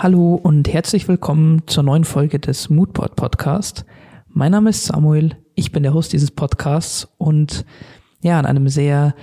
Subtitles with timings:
[0.00, 3.84] Hallo und herzlich willkommen zur neuen Folge des Moodboard Podcast.
[4.28, 7.64] Mein Name ist Samuel, ich bin der Host dieses Podcasts und
[8.22, 9.16] ja, an einem sehr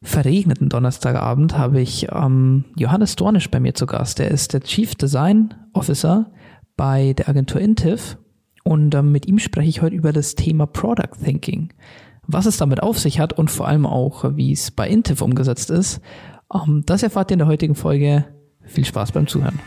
[0.00, 4.20] verregneten Donnerstagabend habe ich ähm, Johannes Dornisch bei mir zu Gast.
[4.20, 6.30] Der ist der Chief Design Officer
[6.76, 8.16] bei der Agentur Intiv
[8.62, 11.72] und ähm, mit ihm spreche ich heute über das Thema Product Thinking.
[12.28, 15.68] Was es damit auf sich hat und vor allem auch, wie es bei Intiv umgesetzt
[15.70, 16.00] ist,
[16.54, 18.24] ähm, das erfahrt ihr in der heutigen Folge.
[18.64, 19.58] Viel Spaß beim Zuhören.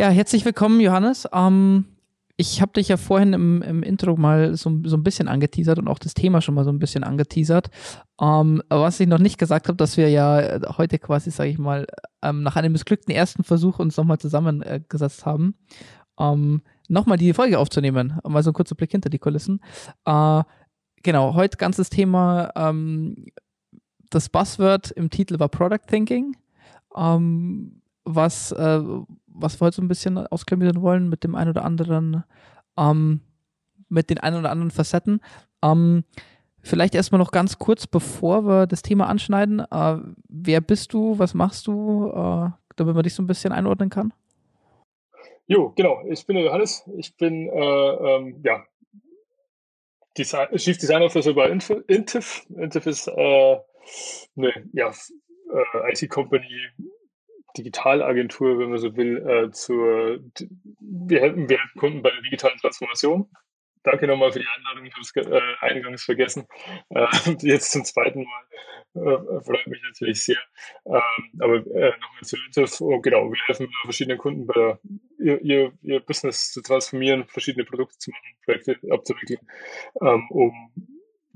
[0.00, 1.28] Ja, herzlich willkommen, Johannes.
[1.30, 1.84] Ähm,
[2.38, 5.88] ich habe dich ja vorhin im, im Intro mal so, so, ein bisschen angeteasert und
[5.88, 7.68] auch das Thema schon mal so ein bisschen angeteasert.
[8.18, 11.86] Ähm, was ich noch nicht gesagt habe, dass wir ja heute quasi, sage ich mal,
[12.22, 15.54] ähm, nach einem missglückten ersten Versuch uns nochmal zusammengesetzt haben,
[16.18, 18.18] ähm, nochmal die Folge aufzunehmen.
[18.26, 19.60] Mal so ein kurzer Blick hinter die Kulissen.
[20.06, 20.42] Äh,
[21.02, 23.26] genau, heute ganzes Thema, ähm,
[24.08, 26.38] das Buzzword im Titel war Product Thinking.
[26.96, 28.80] Ähm, was, äh,
[29.32, 32.24] was wir heute so ein bisschen ausklamüsern wollen mit dem einen oder anderen,
[32.76, 33.20] ähm,
[33.88, 35.20] mit den ein oder anderen Facetten.
[35.62, 36.04] Ähm,
[36.60, 39.60] vielleicht erstmal noch ganz kurz, bevor wir das Thema anschneiden.
[39.60, 41.18] Äh, wer bist du?
[41.18, 42.10] Was machst du?
[42.14, 44.12] Äh, damit man dich so ein bisschen einordnen kann.
[45.46, 46.02] Jo, genau.
[46.08, 46.88] Ich bin der Johannes.
[46.96, 48.64] Ich bin äh, ähm, ja,
[50.16, 51.48] Design, Chief Design Officer bei
[51.88, 52.46] Intif.
[52.56, 53.58] Intif ist äh,
[54.36, 56.70] eine ja, äh, IT-Company
[57.56, 60.20] Digitalagentur, wenn man so will, äh, zur,
[60.80, 63.28] wir helfen, wir Kunden bei der digitalen Transformation.
[63.82, 66.46] Danke nochmal für die Einladung, ich habe es äh, eingangs vergessen.
[66.90, 67.06] Äh,
[67.40, 68.44] jetzt zum zweiten Mal.
[68.92, 70.38] Äh, freut mich natürlich sehr.
[70.84, 72.80] Ähm, aber äh, nochmal zu Intif.
[72.80, 74.80] Oh, genau, wir helfen verschiedenen Kunden bei der,
[75.18, 79.40] ihr, ihr, ihr Business zu transformieren, verschiedene Produkte zu machen, Projekte abzuwickeln,
[80.02, 80.52] ähm, um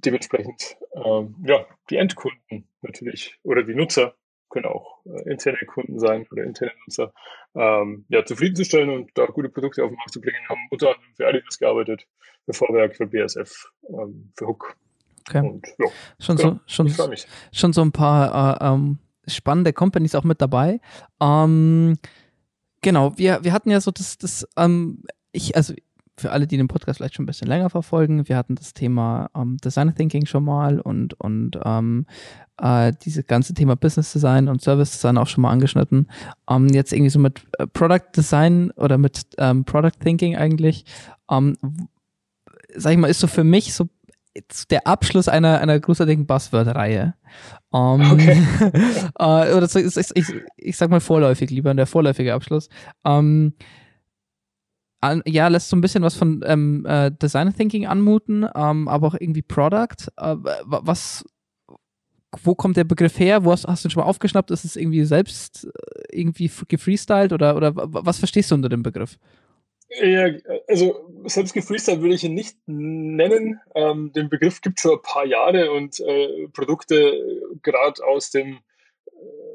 [0.04, 4.16] dementsprechend ähm, ja, die Endkunden natürlich oder die Nutzer
[4.54, 7.12] können auch äh, interne Kunden sein oder interne Nutzer,
[7.54, 10.38] ähm, ja, zufriedenzustellen und da gute Produkte auf den Markt zu bringen.
[10.48, 12.06] Haben unter anderem für Adidas gearbeitet,
[12.46, 14.76] für Vorwerk, für BSF, ähm, für Hook.
[15.28, 15.40] Okay.
[15.40, 15.86] Und, ja,
[16.20, 17.16] schon, genau, so, schon,
[17.52, 20.80] schon so ein paar äh, ähm, spannende Companies auch mit dabei.
[21.20, 21.98] Ähm,
[22.80, 25.74] genau, wir, wir hatten ja so das, das ähm, ich, also
[26.16, 29.30] für alle, die den Podcast vielleicht schon ein bisschen länger verfolgen, wir hatten das Thema
[29.34, 32.06] ähm, Design Thinking schon mal und, und ähm,
[32.60, 36.08] äh, dieses ganze Thema Business Design und Service Design auch schon mal angeschnitten.
[36.48, 40.84] Ähm, jetzt irgendwie so mit äh, Product Design oder mit ähm, Product Thinking eigentlich,
[41.30, 41.56] ähm,
[42.76, 43.88] sag ich mal, ist so für mich so
[44.70, 47.14] der Abschluss einer, einer großartigen Buzzword-Reihe.
[47.70, 48.42] Um, ähm, okay.
[49.18, 52.68] äh, oder so, ich, ich, ich, sag mal vorläufig lieber, der vorläufige Abschluss.
[53.02, 53.54] Um,
[55.04, 59.08] an, ja, lässt so ein bisschen was von ähm, äh, Design Thinking anmuten, ähm, aber
[59.08, 60.08] auch irgendwie Product.
[60.16, 61.24] Äh, was,
[62.42, 63.44] wo kommt der Begriff her?
[63.44, 64.50] Wo hast, hast du ihn schon mal aufgeschnappt?
[64.50, 69.18] Ist es irgendwie selbst äh, irgendwie gefreestylt oder, oder was verstehst du unter dem Begriff?
[70.02, 70.28] Ja,
[70.66, 73.60] also selbst gefreestylt würde ich ihn nicht nennen.
[73.74, 77.12] Ähm, den Begriff gibt es schon ein paar Jahre und äh, Produkte
[77.62, 78.58] gerade aus dem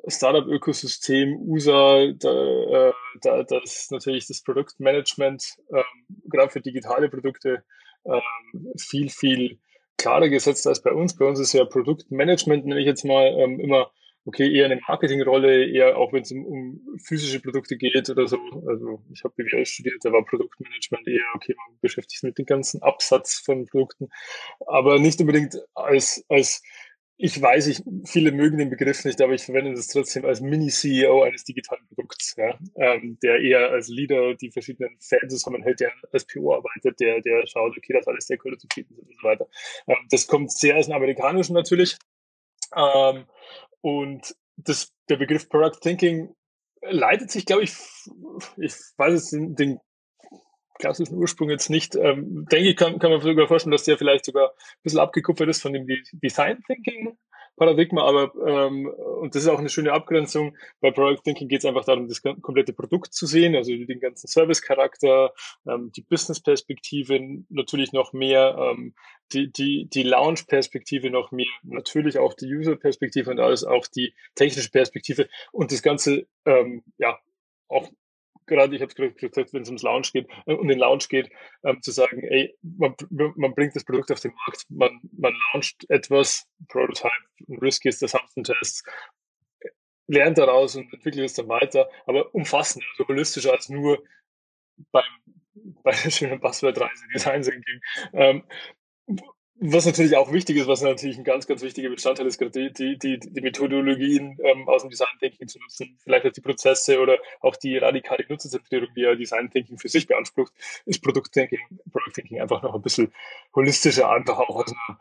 [0.10, 5.84] Startup-Ökosystem, USA, da, äh, da, das natürlich das Produktmanagement, ähm,
[6.26, 7.64] gerade für digitale Produkte,
[8.06, 9.60] ähm, viel, viel
[9.98, 11.16] klarer gesetzt als bei uns.
[11.16, 13.92] Bei uns ist ja Produktmanagement, nenne ich jetzt mal, ähm, immer,
[14.26, 18.38] okay, eher eine Marketingrolle, eher auch wenn es um, um physische Produkte geht oder so.
[18.68, 22.46] Also ich habe BWL studiert, da war Produktmanagement eher, okay, man beschäftigt sich mit dem
[22.46, 24.10] ganzen Absatz von Produkten,
[24.68, 26.62] aber nicht unbedingt als, als
[27.22, 31.24] ich weiß, ich, viele mögen den Begriff nicht, aber ich verwende das trotzdem als Mini-CEO
[31.24, 36.26] eines digitalen Produkts, ja, ähm, der eher als Leader die verschiedenen Fans zusammenhält, der als
[36.26, 39.48] PO arbeitet, der, der schaut, okay, dass alle Stakeholder zufrieden sind und so weiter.
[39.88, 41.98] Ähm, das kommt sehr aus dem Amerikanischen natürlich.
[42.74, 43.26] Ähm,
[43.82, 46.34] und das, der Begriff Product Thinking
[46.84, 47.74] leitet sich, glaube ich,
[48.56, 49.80] ich weiß den, den
[50.80, 51.96] klassischen Ursprung jetzt nicht.
[51.96, 55.50] Ähm, denke ich, kann, kann man sogar vorstellen, dass der vielleicht sogar ein bisschen abgekupfert
[55.50, 57.18] ist von dem Design Thinking
[57.60, 60.58] Paradigma, aber ähm, und das ist auch eine schöne Abgrenzung.
[60.80, 64.28] Bei Product Thinking geht es einfach darum, das komplette Produkt zu sehen, also den ganzen
[64.28, 65.34] Service-Charakter,
[65.68, 68.96] ähm, die Business-Perspektive natürlich noch mehr, ähm,
[69.34, 74.72] die, die, die Launch-Perspektive noch mehr, natürlich auch die User-Perspektive und alles, auch die technische
[74.72, 77.20] Perspektive und das Ganze ähm, ja
[77.68, 77.90] auch
[78.50, 81.30] gerade, ich habe es gesagt, wenn es ums Launch geht, äh, um den Launch geht,
[81.64, 85.90] ähm, zu sagen, ey, man, man bringt das Produkt auf den Markt, man, man launcht
[85.90, 87.12] etwas, Prototype,
[87.62, 88.10] Risk ist der
[88.44, 88.84] Test,
[90.08, 94.04] lernt daraus und entwickelt es dann weiter, aber umfassender, also holistischer als nur
[94.92, 95.04] beim,
[95.84, 97.82] bei der schönen Passwortreise Design Thinking.
[98.14, 98.44] Ähm,
[99.62, 102.98] was natürlich auch wichtig ist, was natürlich ein ganz, ganz wichtiger Bestandteil ist, gerade die,
[102.98, 107.18] die, die Methodologien ähm, aus dem Design Thinking zu nutzen, vielleicht auch die Prozesse oder
[107.42, 110.54] auch die radikale Nutzerzentrierung, die ja Design Thinking für sich beansprucht,
[110.86, 111.60] ist Product Thinking,
[111.92, 113.12] Product Thinking einfach noch ein bisschen
[113.54, 115.00] holistischer, einfach auch aus einer,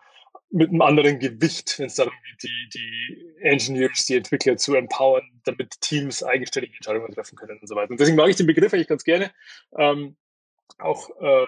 [0.50, 5.22] mit einem anderen Gewicht, wenn es darum geht, die, die Engineers, die Entwickler zu empowern,
[5.44, 7.90] damit Teams eigenständige Entscheidungen treffen können und so weiter.
[7.90, 9.30] Und deswegen mag ich den Begriff eigentlich ganz gerne.
[9.76, 10.16] Ähm,
[10.78, 11.46] auch, äh,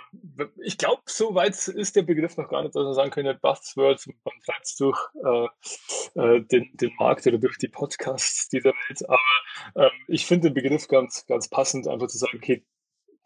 [0.62, 4.06] ich glaube, so weit ist der Begriff noch gar nicht, dass man sagen könnte, Buzzwords,
[4.06, 9.08] man treibt durch äh, äh, den, den Markt oder durch die Podcasts dieser Welt.
[9.08, 12.64] Aber ähm, ich finde den Begriff ganz, ganz passend, einfach zu sagen, okay,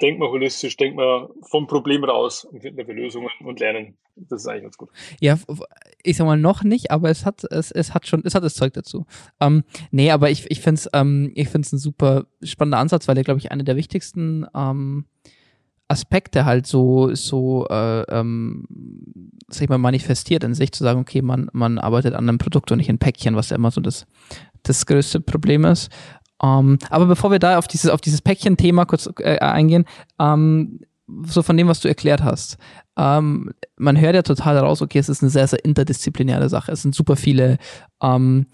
[0.01, 3.97] denk mal holistisch, denk mal vom Problem raus und finden wir Lösungen und lernen.
[4.17, 4.91] Das ist eigentlich ganz gut.
[5.21, 5.39] Ja,
[6.03, 8.55] ich sag mal noch nicht, aber es hat, es, es hat schon, es hat das
[8.55, 9.07] Zeug dazu.
[9.41, 13.39] Ähm, nee, aber ich, ich finde es ähm, ein super spannender Ansatz, weil der, glaube
[13.39, 15.07] ich, eine der wichtigsten ähm,
[15.89, 18.65] Aspekte halt so, so äh, ähm,
[19.49, 22.73] sag ich mal, manifestiert in sich, zu sagen, okay, man, man arbeitet an einem Produkt
[22.73, 24.07] und nicht in Päckchen, was ja immer so das,
[24.63, 25.91] das größte Problem ist.
[26.43, 29.85] Ähm, aber bevor wir da auf dieses, auf dieses Päckchen-Thema kurz äh, eingehen,
[30.19, 30.81] ähm,
[31.27, 32.57] so von dem, was du erklärt hast,
[32.97, 36.73] ähm, man hört ja total raus, okay, es ist eine sehr, sehr interdisziplinäre Sache.
[36.73, 37.59] Es sind super viele
[38.03, 38.47] ähm,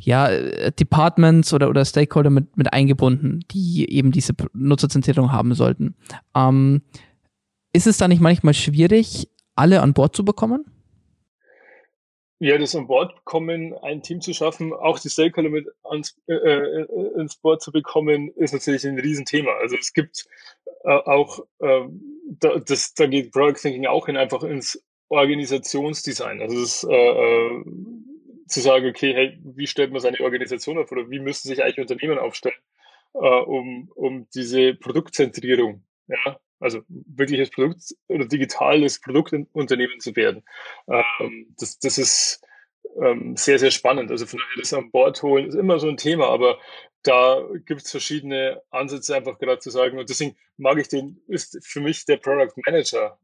[0.00, 5.94] ja, äh, Departments oder, oder Stakeholder mit, mit eingebunden, die eben diese Nutzerzentrierung haben sollten.
[6.34, 6.82] Ähm,
[7.72, 10.64] ist es da nicht manchmal schwierig, alle an Bord zu bekommen?
[12.42, 16.32] Ja, das an Bord kommen, ein Team zu schaffen, auch die Stakeholder mit ans, äh,
[16.32, 16.86] äh,
[17.18, 19.50] ins Board zu bekommen, ist natürlich ein Riesenthema.
[19.60, 20.26] Also es gibt
[20.84, 21.82] äh, auch, äh,
[22.40, 26.40] da, das, da geht Product Thinking auch hin, einfach ins Organisationsdesign.
[26.40, 27.64] Also das, äh, äh
[28.50, 31.78] zu sagen, okay, hey, wie stellt man seine Organisation auf oder wie müssen sich eigentlich
[31.78, 32.56] Unternehmen aufstellen,
[33.14, 40.44] äh, um, um diese Produktzentrierung, ja, also wirkliches Produkt oder digitales Produktunternehmen zu werden.
[40.88, 42.42] Ähm, das, das ist
[43.00, 44.10] ähm, sehr, sehr spannend.
[44.10, 46.58] Also von daher das an Bord holen ist immer so ein Thema, aber
[47.02, 49.98] da gibt es verschiedene Ansätze, einfach gerade zu sagen.
[49.98, 53.18] Und deswegen mag ich den, ist für mich der Product Manager,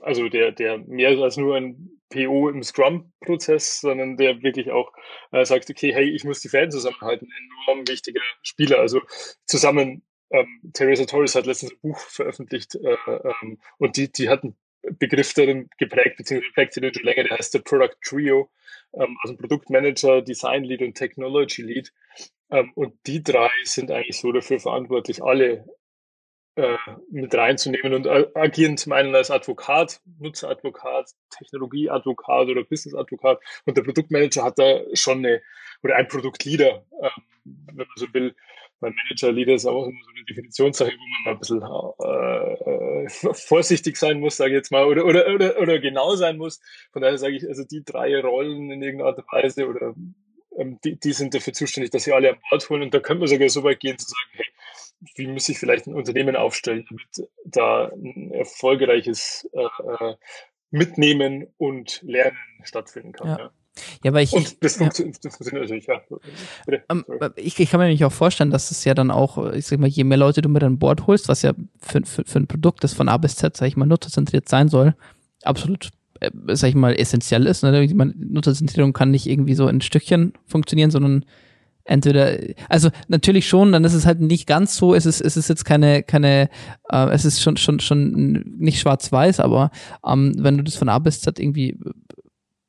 [0.00, 4.92] also der, der mehr als nur ein PO im Scrum-Prozess, sondern der wirklich auch
[5.32, 7.28] äh, sagt, okay, hey, ich muss die Fans zusammenhalten,
[7.66, 8.80] enorm wichtiger Spieler.
[8.80, 9.00] Also
[9.46, 14.42] zusammen, ähm, Theresa Torres hat letztens ein Buch veröffentlicht äh, ähm, und die, die hat
[14.42, 14.56] einen
[14.98, 18.50] Begriff darin geprägt, beziehungsweise prägt sie schon länger, der heißt der Product Trio,
[18.94, 21.92] ähm, also Produktmanager, Design Lead und Technology Lead.
[22.50, 25.66] Ähm, und die drei sind eigentlich so dafür verantwortlich, alle
[26.60, 26.76] äh,
[27.10, 34.44] mit reinzunehmen und agieren zum einen als Advokat, Nutzeradvokat, Technologieadvokat oder Businessadvokat und der Produktmanager
[34.44, 35.42] hat da schon eine,
[35.82, 38.34] oder ein Produktleader, ähm, wenn man so will,
[38.80, 41.62] weil Manager-Leader ist auch immer so eine Definitionssache, wo man mal ein bisschen
[42.02, 46.38] äh, äh, vorsichtig sein muss, sage ich jetzt mal, oder, oder, oder, oder genau sein
[46.38, 46.60] muss.
[46.92, 49.94] Von daher sage ich, also die drei Rollen in irgendeiner Art und Weise oder
[50.84, 52.82] die, die sind dafür zuständig, dass sie alle an Bord holen.
[52.82, 54.46] Und da könnte man sogar so weit gehen zu sagen, hey,
[55.16, 60.14] wie muss ich vielleicht ein Unternehmen aufstellen, damit da ein erfolgreiches äh, äh
[60.72, 63.28] Mitnehmen und Lernen stattfinden kann.
[63.28, 63.38] Ja.
[63.38, 63.50] ja.
[64.04, 64.32] Ja, weil ich.
[64.32, 65.30] Und das, funktioniert, ja.
[65.30, 66.02] funktioniert natürlich, ja.
[66.66, 69.52] Bitte, um, ähm, ich, ich, kann mir nämlich auch vorstellen, dass es ja dann auch,
[69.52, 72.24] ich sag mal, je mehr Leute du mit an Bord holst, was ja für, für,
[72.24, 74.94] für ein Produkt, das von A bis Z, sag ich mal, nutzerzentriert sein soll,
[75.44, 75.90] absolut,
[76.20, 77.62] äh, sag ich mal, essentiell ist.
[77.62, 77.88] Ne?
[78.16, 81.24] Nutzerzentrierung kann nicht irgendwie so in Stückchen funktionieren, sondern
[81.84, 85.48] entweder, also natürlich schon, dann ist es halt nicht ganz so, es ist, es ist
[85.48, 86.48] jetzt keine, keine,
[86.88, 89.70] äh, es ist schon, schon, schon nicht schwarz-weiß, aber
[90.06, 91.78] ähm, wenn du das von A bis Z irgendwie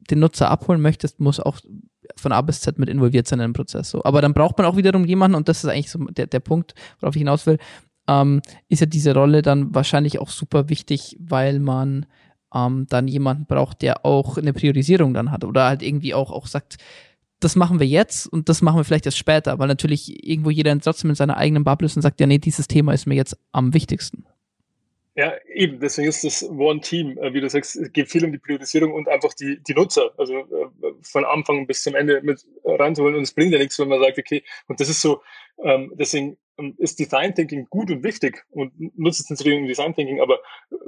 [0.09, 1.59] den Nutzer abholen möchtest, muss auch
[2.15, 3.89] von A bis Z mit involviert sein in den Prozess.
[3.89, 4.03] So.
[4.03, 6.73] Aber dann braucht man auch wiederum jemanden, und das ist eigentlich so der, der Punkt,
[6.99, 7.57] worauf ich hinaus will,
[8.07, 12.05] ähm, ist ja diese Rolle dann wahrscheinlich auch super wichtig, weil man
[12.53, 16.47] ähm, dann jemanden braucht, der auch eine Priorisierung dann hat oder halt irgendwie auch, auch
[16.47, 16.77] sagt,
[17.39, 20.77] das machen wir jetzt und das machen wir vielleicht erst später, weil natürlich irgendwo jeder
[20.79, 23.37] trotzdem in seiner eigenen Bubble ist und sagt, ja, nee, dieses Thema ist mir jetzt
[23.51, 24.25] am wichtigsten.
[25.15, 28.31] Ja, eben, deswegen ist das One Team, äh, wie du sagst, es geht viel um
[28.31, 32.45] die Priorisierung und einfach die, die Nutzer, also äh, von Anfang bis zum Ende mit
[32.63, 35.21] reinzuholen und es bringt ja nichts, wenn man sagt, okay, und das ist so,
[35.63, 36.37] ähm, deswegen
[36.77, 40.39] ist Design Thinking gut und wichtig und Nutzerzentrierung Design Thinking, aber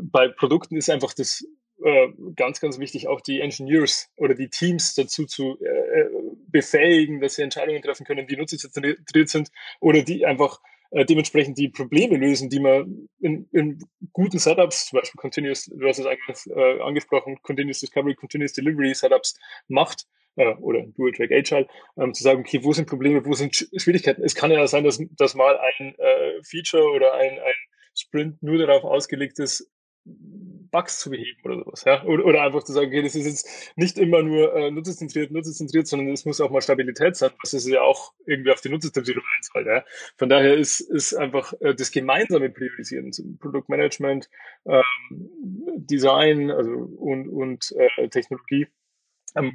[0.01, 1.45] bei Produkten ist einfach das
[1.83, 6.05] äh, ganz, ganz wichtig, auch die Engineers oder die Teams dazu zu äh,
[6.47, 9.49] befähigen, dass sie Entscheidungen treffen können, die nutzerzentriert sind
[9.81, 10.59] oder die einfach
[10.91, 15.87] äh, dementsprechend die Probleme lösen, die man in, in guten Setups, zum Beispiel Continuous, du
[15.87, 21.31] hast es eigentlich äh, angesprochen, Continuous Discovery, Continuous Delivery Setups macht äh, oder Dual Track
[21.31, 24.23] Agile, ähm, zu sagen, okay, wo sind Probleme, wo sind Schwierigkeiten?
[24.23, 27.53] Es kann ja sein, dass, dass mal ein äh, Feature oder ein, ein
[27.95, 29.69] Sprint nur darauf ausgelegt ist,
[30.05, 31.83] Bugs zu beheben oder sowas.
[31.85, 32.03] Ja?
[32.03, 35.87] Oder, oder einfach zu sagen, okay, das ist jetzt nicht immer nur äh, nutzerzentriert, nutzerzentriert,
[35.87, 39.23] sondern es muss auch mal Stabilität sein, was ist ja auch irgendwie auf die Nutzerzentrierung
[39.37, 39.67] einzahlt.
[39.67, 39.85] Ja?
[40.17, 44.29] Von daher ist, ist einfach äh, das gemeinsame Priorisieren, Produktmanagement,
[44.65, 44.83] ähm,
[45.77, 48.67] Design also und, und äh, Technologie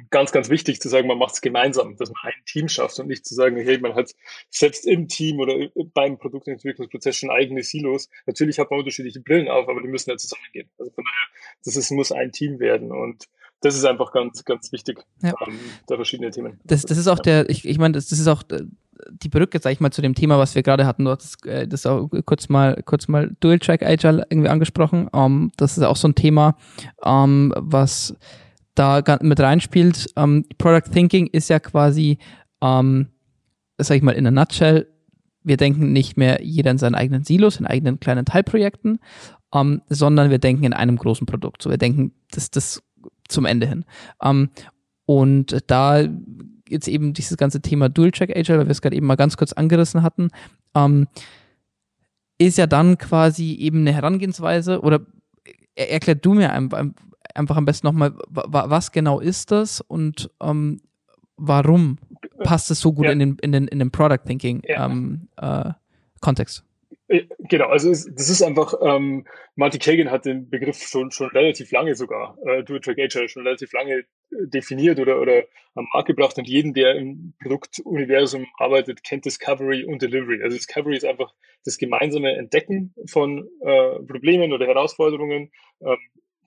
[0.09, 3.07] ganz, ganz wichtig zu sagen, man macht es gemeinsam, dass man ein Team schafft und
[3.07, 4.11] nicht zu sagen, hey, man hat
[4.49, 5.55] selbst im Team oder
[5.93, 8.09] beim Produktentwicklungsprozess schon eigene Silos.
[8.25, 10.69] Natürlich hat man unterschiedliche Brillen auf, aber die müssen ja zusammengehen.
[10.77, 11.27] Also von daher,
[11.63, 13.25] das ist, muss ein Team werden und
[13.61, 15.33] das ist einfach ganz, ganz wichtig, ja.
[15.45, 16.59] ähm, da verschiedene Themen.
[16.63, 18.63] Das, das ist auch der, ich, ich meine, das, das ist auch äh,
[19.11, 21.05] die Brücke, sag ich mal, zu dem Thema, was wir gerade hatten.
[21.05, 25.07] Du hast äh, das auch kurz mal, kurz mal Dual Track Agile irgendwie angesprochen.
[25.09, 26.57] Um, ähm, das ist auch so ein Thema,
[26.97, 28.15] um, ähm, was
[28.79, 30.11] da mit reinspielt.
[30.15, 32.17] Ähm, Product Thinking ist ja quasi,
[32.61, 33.07] ähm,
[33.77, 34.87] sag ich mal in a nutshell,
[35.43, 38.99] wir denken nicht mehr jeder in seinen eigenen Silos, in eigenen kleinen Teilprojekten,
[39.53, 41.61] ähm, sondern wir denken in einem großen Produkt.
[41.61, 42.81] So, wir denken das, das
[43.27, 43.85] zum Ende hin.
[44.23, 44.49] Ähm,
[45.05, 46.07] und da
[46.67, 49.37] jetzt eben dieses ganze Thema Dual Track Agile, weil wir es gerade eben mal ganz
[49.37, 50.29] kurz angerissen hatten,
[50.75, 51.07] ähm,
[52.37, 55.01] ist ja dann quasi eben eine Herangehensweise oder
[55.75, 56.53] erklärt du mir
[57.35, 60.81] einfach am besten nochmal, was genau ist das und ähm,
[61.37, 61.97] warum
[62.43, 63.11] passt es so gut ja.
[63.11, 64.85] in, den, in, den, in den Product Thinking ja.
[64.85, 65.71] ähm, äh,
[66.21, 66.63] Kontext?
[67.07, 71.71] Äh, genau, also das ist einfach, ähm, Marty Kagan hat den Begriff schon, schon relativ
[71.71, 75.43] lange sogar, äh, It Track Agile, schon relativ lange äh, definiert oder, oder
[75.73, 80.43] am Markt gebracht und jeden, der im Produktuniversum arbeitet, kennt Discovery und Delivery.
[80.43, 81.33] Also Discovery ist einfach
[81.65, 85.97] das gemeinsame Entdecken von äh, Problemen oder Herausforderungen, ähm,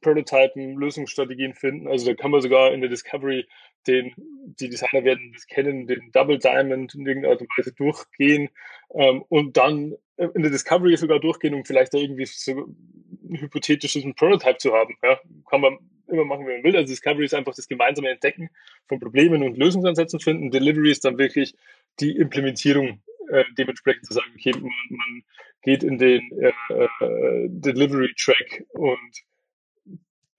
[0.02, 1.88] Prototypen, Lösungsstrategien finden.
[1.88, 3.46] Also da kann man sogar in der Discovery
[3.86, 4.12] den,
[4.60, 8.50] die Designer werden das kennen, den Double Diamond in irgendeiner Art und Weise durchgehen
[8.94, 14.04] ähm, und dann in der Discovery sogar durchgehen, um vielleicht da irgendwie so ein hypothetisches
[14.14, 14.94] Prototype zu haben.
[15.02, 15.18] Ja,
[15.48, 15.78] kann man
[16.08, 16.76] immer machen, wie man will.
[16.76, 18.50] Also Discovery ist einfach das gemeinsame Entdecken
[18.86, 20.50] von Problemen und Lösungsansätzen finden.
[20.50, 21.54] Delivery ist dann wirklich
[22.00, 25.22] die Implementierung äh, dementsprechend zu sagen, okay, man, man
[25.62, 29.22] geht in den äh, äh, Delivery Track und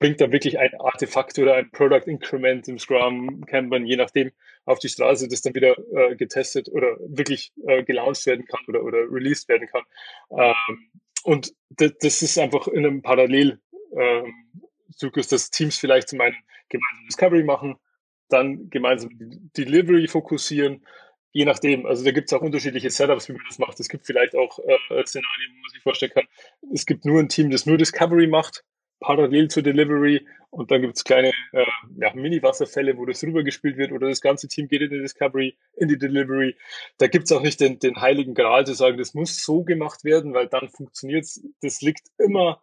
[0.03, 4.33] bringt da wirklich ein Artefakt oder ein Product Increment im Scrum Kanban, je nachdem,
[4.65, 8.83] auf die Straße, das dann wieder äh, getestet oder wirklich äh, gelauncht werden kann oder,
[8.83, 9.83] oder released werden kann.
[10.31, 10.89] Ähm,
[11.23, 13.61] und das, das, ist einfach in einem Parallelzyklus,
[14.99, 16.35] ähm, dass Teams vielleicht zum einen
[16.67, 17.77] gemeinsam Discovery machen,
[18.27, 19.09] dann gemeinsam
[19.55, 20.85] Delivery fokussieren,
[21.31, 21.85] je nachdem.
[21.85, 23.79] Also da gibt es auch unterschiedliche Setups, wie man das macht.
[23.79, 26.27] Es gibt vielleicht auch äh, Szenarien, wo man sich vorstellen kann,
[26.73, 28.65] es gibt nur ein Team, das nur Discovery macht
[29.03, 31.65] parallel zur Delivery und dann gibt es kleine äh,
[31.97, 35.89] ja, Mini-Wasserfälle, wo das rübergespielt wird oder das ganze Team geht in die Discovery, in
[35.89, 36.55] die Delivery.
[36.97, 40.03] Da gibt es auch nicht den, den heiligen Gral zu sagen, das muss so gemacht
[40.03, 41.45] werden, weil dann funktioniert es.
[41.61, 42.61] Das liegt immer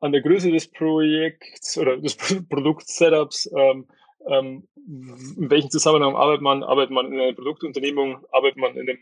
[0.00, 3.50] an der Größe des Projekts oder des Produkt-Setups.
[3.56, 3.88] Ähm,
[4.28, 6.62] ähm, in welchem Zusammenhang arbeitet man?
[6.62, 8.24] Arbeitet man in einer Produktunternehmung?
[8.30, 8.98] Arbeitet man in einem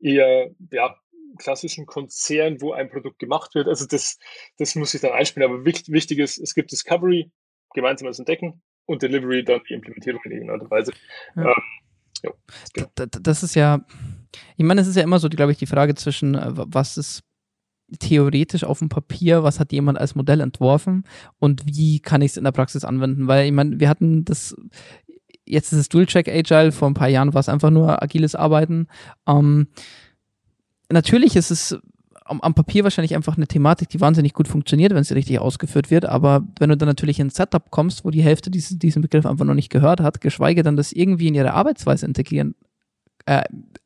[0.00, 0.96] eher ja,
[1.36, 3.68] klassischen Konzern, wo ein Produkt gemacht wird.
[3.68, 4.18] Also das,
[4.58, 5.50] das muss ich dann einspielen.
[5.50, 7.30] Aber wichtig ist, es gibt Discovery,
[7.74, 10.92] gemeinsames Entdecken und Delivery, dann die Implementierung in irgendeiner Art und Weise.
[11.36, 11.42] Ja.
[11.42, 11.62] Ähm,
[12.22, 12.30] ja,
[12.72, 13.06] genau.
[13.22, 13.84] Das ist ja,
[14.56, 17.22] ich meine, es ist ja immer so, glaube ich, die Frage zwischen, äh, was ist
[17.98, 21.04] theoretisch auf dem Papier, was hat jemand als Modell entworfen
[21.38, 23.28] und wie kann ich es in der Praxis anwenden?
[23.28, 24.56] Weil ich meine, wir hatten das,
[25.44, 28.88] jetzt ist es Dual-Check Agile, vor ein paar Jahren war es einfach nur agiles Arbeiten.
[29.28, 29.68] Ähm,
[30.90, 31.78] natürlich ist es
[32.24, 35.90] am, am, Papier wahrscheinlich einfach eine Thematik, die wahnsinnig gut funktioniert, wenn sie richtig ausgeführt
[35.90, 36.06] wird.
[36.06, 39.26] Aber wenn du dann natürlich in ein Setup kommst, wo die Hälfte diesen, diesen Begriff
[39.26, 42.54] einfach noch nicht gehört hat, geschweige dann das irgendwie in ihre Arbeitsweise integrieren,
[43.26, 43.44] äh,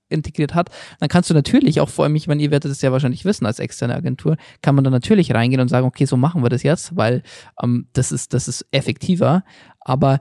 [0.08, 2.92] integriert hat, dann kannst du natürlich auch vor allem, ich meine, ihr werdet es ja
[2.92, 6.42] wahrscheinlich wissen als externe Agentur, kann man dann natürlich reingehen und sagen, okay, so machen
[6.42, 7.22] wir das jetzt, weil
[7.62, 9.44] ähm, das ist, das ist effektiver.
[9.80, 10.20] Aber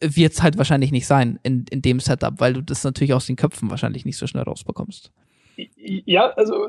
[0.00, 3.26] wird es halt wahrscheinlich nicht sein in, in dem Setup, weil du das natürlich aus
[3.26, 5.10] den Köpfen wahrscheinlich nicht so schnell rausbekommst.
[5.56, 6.68] Ja, also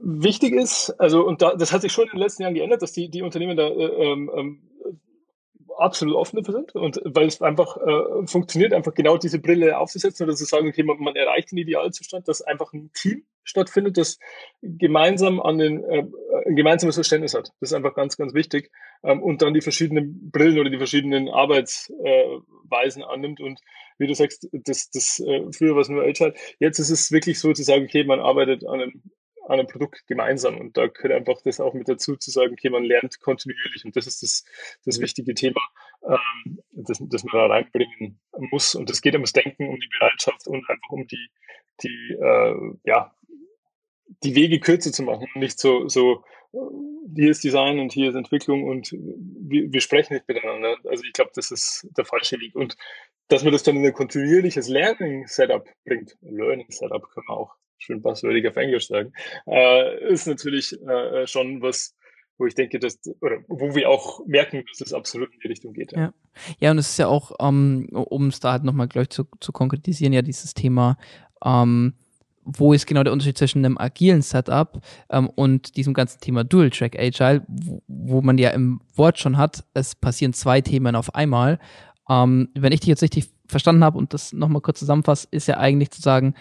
[0.00, 2.92] wichtig ist, also und da, das hat sich schon in den letzten Jahren geändert, dass
[2.92, 4.62] die, die Unternehmen da äh, ähm, ähm
[5.78, 10.24] absolut offen dafür sind und weil es einfach äh, funktioniert, einfach genau diese Brille aufzusetzen
[10.24, 14.18] oder zu sagen, okay, man, man erreicht den Idealzustand, dass einfach ein Team stattfindet, das
[14.62, 16.06] gemeinsam an den äh,
[16.46, 17.52] ein gemeinsames Verständnis hat.
[17.60, 18.70] Das ist einfach ganz, ganz wichtig
[19.02, 23.60] ähm, und dann die verschiedenen Brillen oder die verschiedenen Arbeitsweisen äh, annimmt und
[23.98, 26.34] wie du sagst, das, das äh, früher war es nur Agile.
[26.58, 29.02] Jetzt ist es wirklich so zu sagen, okay, man arbeitet an einem,
[29.46, 32.70] an einem Produkt gemeinsam und da gehört einfach das auch mit dazu zu sagen, okay,
[32.70, 34.44] man lernt kontinuierlich und das ist das,
[34.84, 35.60] das wichtige Thema,
[36.04, 40.46] ähm, das, das man da reinbringen muss und es geht ums Denken, um die Bereitschaft
[40.46, 41.28] und einfach um die,
[41.82, 43.14] die äh, ja,
[44.22, 46.22] die Wege kürzer zu machen nicht so, so
[47.14, 50.76] hier ist Design und hier ist Entwicklung und wir, wir sprechen nicht miteinander.
[50.84, 52.54] Also ich glaube, das ist der falsche Weg.
[52.54, 52.76] Und
[53.28, 58.46] dass man das dann in ein kontinuierliches Learning-Setup bringt, Learning-Setup kann man auch schön passwördig
[58.48, 59.12] auf Englisch sagen,
[59.46, 61.94] äh, ist natürlich äh, schon was,
[62.38, 65.72] wo ich denke, dass, oder wo wir auch merken, dass es absolut in die Richtung
[65.72, 65.92] geht.
[65.92, 66.14] Ja, ja.
[66.58, 69.52] ja und es ist ja auch, ähm, um es da halt nochmal gleich zu, zu
[69.52, 70.96] konkretisieren, ja dieses Thema,
[71.44, 71.94] ähm,
[72.46, 76.70] wo ist genau der Unterschied zwischen einem agilen Setup ähm, und diesem ganzen Thema Dual
[76.70, 81.14] Track Agile, wo, wo, man ja im Wort schon hat, es passieren zwei Themen auf
[81.14, 81.58] einmal.
[82.08, 85.58] Ähm, wenn ich dich jetzt richtig verstanden habe und das nochmal kurz zusammenfasse, ist ja
[85.58, 86.34] eigentlich zu sagen,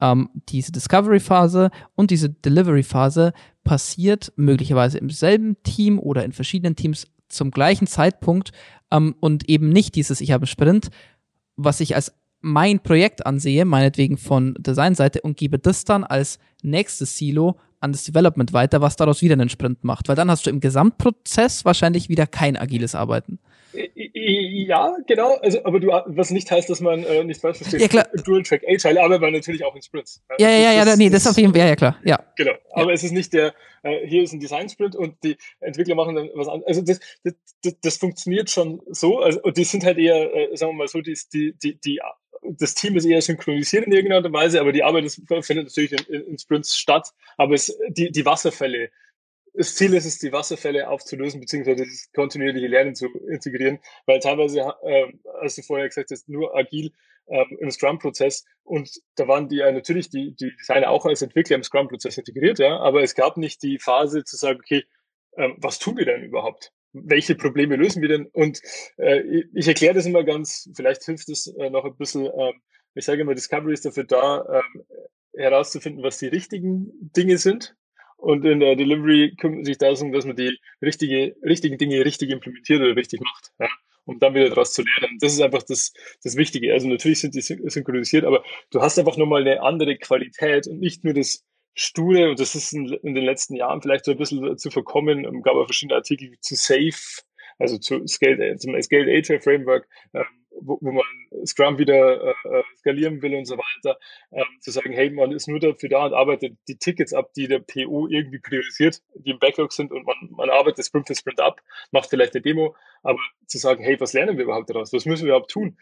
[0.00, 7.06] ähm, diese Discovery-Phase und diese Delivery-Phase passiert möglicherweise im selben Team oder in verschiedenen Teams
[7.28, 8.52] zum gleichen Zeitpunkt
[8.90, 10.90] ähm, und eben nicht dieses, ich habe einen Sprint,
[11.56, 17.16] was ich als mein Projekt ansehe, meinetwegen von Designseite und gebe das dann als nächstes
[17.16, 20.08] Silo an das Development weiter, was daraus wieder einen Sprint macht.
[20.08, 23.38] Weil dann hast du im Gesamtprozess wahrscheinlich wieder kein agiles Arbeiten.
[23.72, 25.36] Ja, genau.
[25.42, 27.80] Also, aber du, was nicht heißt, dass man äh, nicht falsch versteht.
[27.80, 28.08] Ja, klar.
[28.24, 30.22] Dual Track Agile arbeitet man natürlich auch in Sprints.
[30.38, 31.96] Ja, ja, ja, ja, nee, das auf jeden Fall, ja, ja, klar.
[32.04, 32.18] Ja.
[32.36, 32.52] Genau.
[32.72, 32.94] Aber ja.
[32.94, 36.28] es ist nicht der, äh, hier ist ein Design Sprint und die Entwickler machen dann
[36.34, 36.66] was anderes.
[36.66, 39.20] Also, das, das, das, das funktioniert schon so.
[39.20, 42.00] Also, und die sind halt eher, äh, sagen wir mal so, die, die, die, die
[42.42, 46.22] das Team ist eher synchronisiert in irgendeiner Weise, aber die Arbeit ist, findet natürlich in,
[46.22, 47.10] in, Sprints statt.
[47.36, 48.90] Aber es, die, die Wasserfälle,
[49.54, 54.60] das Ziel ist es, die Wasserfälle aufzulösen, beziehungsweise das kontinuierliche Lernen zu integrieren, weil teilweise,
[54.82, 56.92] äh, als du vorher gesagt hast, nur agil
[57.28, 61.56] ähm, im Scrum-Prozess und da waren die ja natürlich die, die Designer auch als Entwickler
[61.56, 64.84] im Scrum-Prozess integriert, ja, aber es gab nicht die Phase zu sagen, okay,
[65.36, 66.72] ähm, was tun wir denn überhaupt?
[66.92, 68.26] Welche Probleme lösen wir denn?
[68.26, 68.60] Und
[68.96, 69.22] äh,
[69.54, 72.52] ich erkläre das immer ganz, vielleicht hilft es äh, noch ein bisschen, äh,
[72.94, 74.80] ich sage immer, Discovery ist dafür da, äh,
[75.36, 77.76] herauszufinden, was die richtigen Dinge sind.
[78.16, 82.80] Und in der Delivery kümmert sich darum, dass man die richtige, richtigen Dinge richtig implementiert
[82.82, 83.68] oder richtig macht, ja,
[84.04, 85.16] um dann wieder daraus zu lernen.
[85.20, 86.74] Das ist einfach das, das Wichtige.
[86.74, 91.02] Also natürlich sind die synchronisiert, aber du hast einfach nochmal eine andere Qualität und nicht
[91.02, 94.58] nur das Sture, und das ist in, in, den letzten Jahren vielleicht so ein bisschen
[94.58, 97.22] zu verkommen, ähm, gab es verschiedene Artikel zu Safe,
[97.58, 100.24] also zu Scale, zum Scaled Agile Framework, ähm,
[100.60, 101.04] wo, wo man
[101.46, 103.98] Scrum wieder äh, äh, skalieren will und so weiter,
[104.32, 107.48] ähm, zu sagen, hey, man ist nur dafür da und arbeitet die Tickets ab, die
[107.48, 111.40] der PO irgendwie priorisiert, die im Backlog sind und man, man arbeitet Sprint für Sprint
[111.40, 111.60] ab,
[111.92, 114.92] macht vielleicht eine Demo, aber zu sagen, hey, was lernen wir überhaupt daraus?
[114.92, 115.78] Was müssen wir überhaupt tun?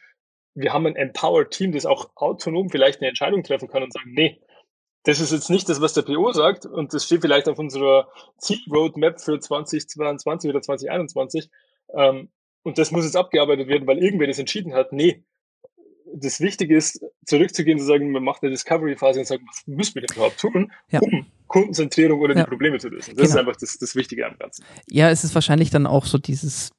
[0.54, 4.12] Wir haben ein empowered Team, das auch autonom vielleicht eine Entscheidung treffen kann und sagen,
[4.12, 4.40] nee,
[5.04, 8.08] das ist jetzt nicht das, was der PO sagt und das steht vielleicht auf unserer
[8.38, 11.50] Zielroadmap für 2022 oder 2021
[11.94, 12.28] ähm,
[12.62, 14.92] und das muss jetzt abgearbeitet werden, weil irgendwer das entschieden hat.
[14.92, 15.24] Nee,
[16.14, 19.94] das Wichtige ist, zurückzugehen und zu sagen, man macht eine Discovery-Phase und sagt, was müssen
[19.94, 21.00] wir denn überhaupt tun, ja.
[21.00, 22.44] um Kundenzentrierung oder ja.
[22.44, 23.14] die Probleme zu lösen.
[23.16, 23.28] Das genau.
[23.28, 24.64] ist einfach das, das Wichtige am Ganzen.
[24.88, 26.70] Ja, es ist wahrscheinlich dann auch so dieses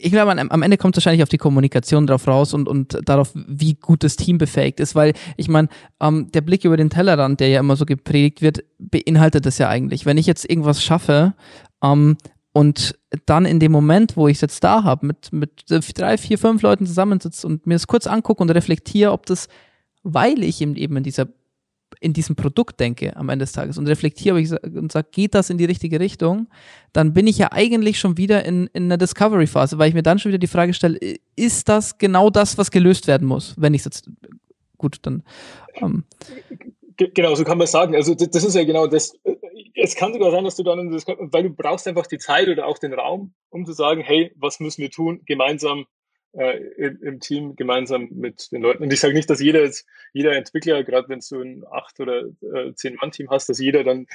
[0.00, 3.32] ich glaube, am Ende kommt es wahrscheinlich auf die Kommunikation drauf raus und, und darauf,
[3.34, 5.68] wie gut das Team befähigt ist, weil ich meine,
[6.00, 9.68] ähm, der Blick über den Tellerrand, der ja immer so gepredigt wird, beinhaltet das ja
[9.68, 10.06] eigentlich.
[10.06, 11.34] Wenn ich jetzt irgendwas schaffe
[11.82, 12.16] ähm,
[12.52, 16.38] und dann in dem Moment, wo ich es jetzt da habe, mit, mit drei, vier,
[16.38, 19.48] fünf Leuten zusammensitze und mir es kurz angucke und reflektiere, ob das,
[20.02, 21.26] weil ich eben in dieser
[22.00, 25.58] in diesem Produkt denke am Ende des Tages und reflektiere und sage, geht das in
[25.58, 26.48] die richtige Richtung,
[26.92, 30.18] dann bin ich ja eigentlich schon wieder in, in einer Discovery-Phase, weil ich mir dann
[30.18, 30.98] schon wieder die Frage stelle,
[31.36, 33.54] ist das genau das, was gelöst werden muss?
[33.56, 34.10] Wenn ich es jetzt,
[34.78, 35.22] gut, dann.
[35.76, 36.04] Ähm.
[36.96, 37.94] Genau, so kann man sagen.
[37.94, 39.12] Also das ist ja genau das.
[39.74, 42.78] Es kann sogar sein, dass du dann, weil du brauchst einfach die Zeit oder auch
[42.78, 45.84] den Raum, um zu sagen, hey, was müssen wir tun, gemeinsam
[46.36, 48.82] äh, im, im, Team gemeinsam mit den Leuten.
[48.82, 49.68] Und ich sage nicht, dass jeder
[50.12, 53.84] jeder Entwickler, gerade wenn du ein acht oder äh, zehn Mann Team hast, dass jeder
[53.84, 54.06] dann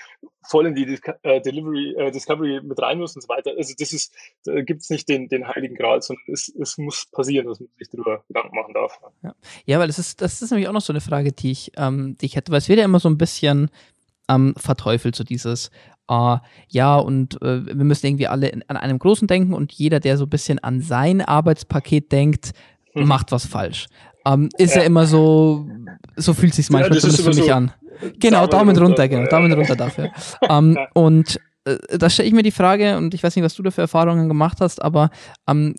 [0.48, 3.52] voll in die äh, Delivery, äh, Discovery mit rein muss und so weiter.
[3.58, 7.08] Also das ist, da gibt es nicht den, den heiligen Gral, sondern es, es muss
[7.12, 9.00] passieren, dass man sich darüber Gedanken machen darf.
[9.24, 11.72] Ja, ja weil das ist, das ist nämlich auch noch so eine Frage, die ich,
[11.78, 13.70] ähm, die ich hätte, weil es wird ja immer so ein bisschen
[14.30, 15.72] ähm, verteufelt, so dieses,
[16.12, 20.00] äh, ja, und äh, wir müssen irgendwie alle in, an einem Großen denken und jeder,
[20.00, 22.52] der so ein bisschen an sein Arbeitspaket denkt,
[22.94, 23.08] mhm.
[23.08, 23.88] macht was falsch.
[24.26, 24.82] Ähm, ist ja.
[24.82, 24.88] ja.
[24.88, 25.68] immer so,
[26.18, 27.72] so fühlt sich manchmal ja, zumindest für mich so an.
[28.20, 30.12] Genau, Daumen, Daumen runter, genau, Daumen runter dafür.
[30.50, 33.64] ähm, und äh, da stelle ich mir die Frage, und ich weiß nicht, was du
[33.64, 35.12] da für Erfahrungen gemacht hast, aber
[35.48, 35.76] ähm,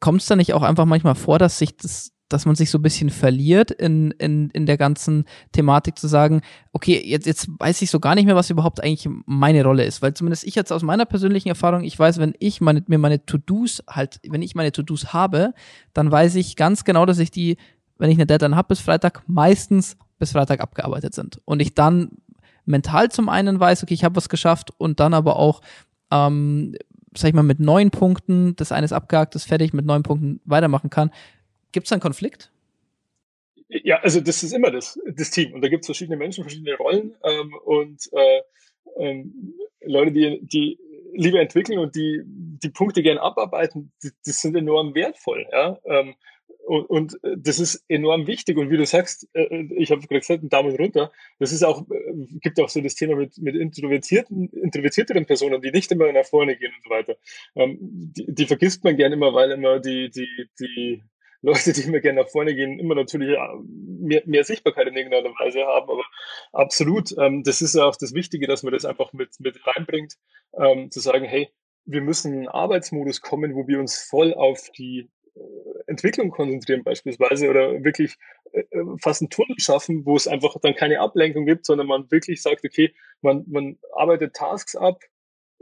[0.00, 2.78] kommt es da nicht auch einfach manchmal vor, dass sich das dass man sich so
[2.78, 6.40] ein bisschen verliert in, in, in der ganzen Thematik zu sagen,
[6.72, 10.00] okay, jetzt, jetzt weiß ich so gar nicht mehr, was überhaupt eigentlich meine Rolle ist.
[10.00, 13.26] Weil zumindest ich jetzt aus meiner persönlichen Erfahrung, ich weiß, wenn ich meine, mir meine
[13.26, 15.52] To-Dos halt, wenn ich meine To-Dos habe,
[15.92, 17.56] dann weiß ich ganz genau, dass ich die,
[17.98, 21.40] wenn ich eine Deadline habe bis Freitag, meistens bis Freitag abgearbeitet sind.
[21.44, 22.12] Und ich dann
[22.64, 25.62] mental zum einen weiß, okay, ich habe was geschafft und dann aber auch,
[26.12, 26.76] ähm,
[27.16, 30.40] sag ich mal, mit neun Punkten, das eine ist abgehakt, ist fertig, mit neun Punkten
[30.44, 31.10] weitermachen kann.
[31.72, 32.50] Gibt es einen Konflikt?
[33.68, 35.52] Ja, also das ist immer das, das Team.
[35.52, 38.40] Und da gibt es verschiedene Menschen, verschiedene Rollen ähm, und äh,
[38.98, 40.78] ähm, Leute, die, die
[41.14, 42.22] lieber entwickeln und die
[42.62, 45.46] die Punkte gerne abarbeiten, die, die sind enorm wertvoll.
[45.52, 45.78] Ja?
[45.84, 46.14] Ähm,
[46.66, 48.56] und, und das ist enorm wichtig.
[48.58, 51.10] Und wie du sagst, äh, äh ich habe gerade gesagt, einen Daumen runter.
[51.38, 55.70] Das ist auch, äh, gibt auch so das Thema mit, mit introvertierten, introvertierteren Personen, die
[55.70, 57.16] nicht immer nach vorne gehen und so weiter.
[57.56, 60.28] Ähm, die, die vergisst man gerne immer, weil immer die, die,
[60.60, 61.02] die
[61.42, 65.60] Leute, die immer gerne nach vorne gehen, immer natürlich mehr, mehr Sichtbarkeit in irgendeiner Weise
[65.64, 65.90] haben.
[65.90, 66.04] Aber
[66.52, 70.16] absolut, ähm, das ist ja auch das Wichtige, dass man das einfach mit, mit reinbringt,
[70.54, 71.50] ähm, zu sagen, hey,
[71.86, 75.40] wir müssen in einen Arbeitsmodus kommen, wo wir uns voll auf die äh,
[75.86, 78.16] Entwicklung konzentrieren beispielsweise oder wirklich
[78.52, 82.10] äh, äh, fast einen Tunnel schaffen, wo es einfach dann keine Ablenkung gibt, sondern man
[82.10, 85.02] wirklich sagt, okay, man, man arbeitet Tasks ab,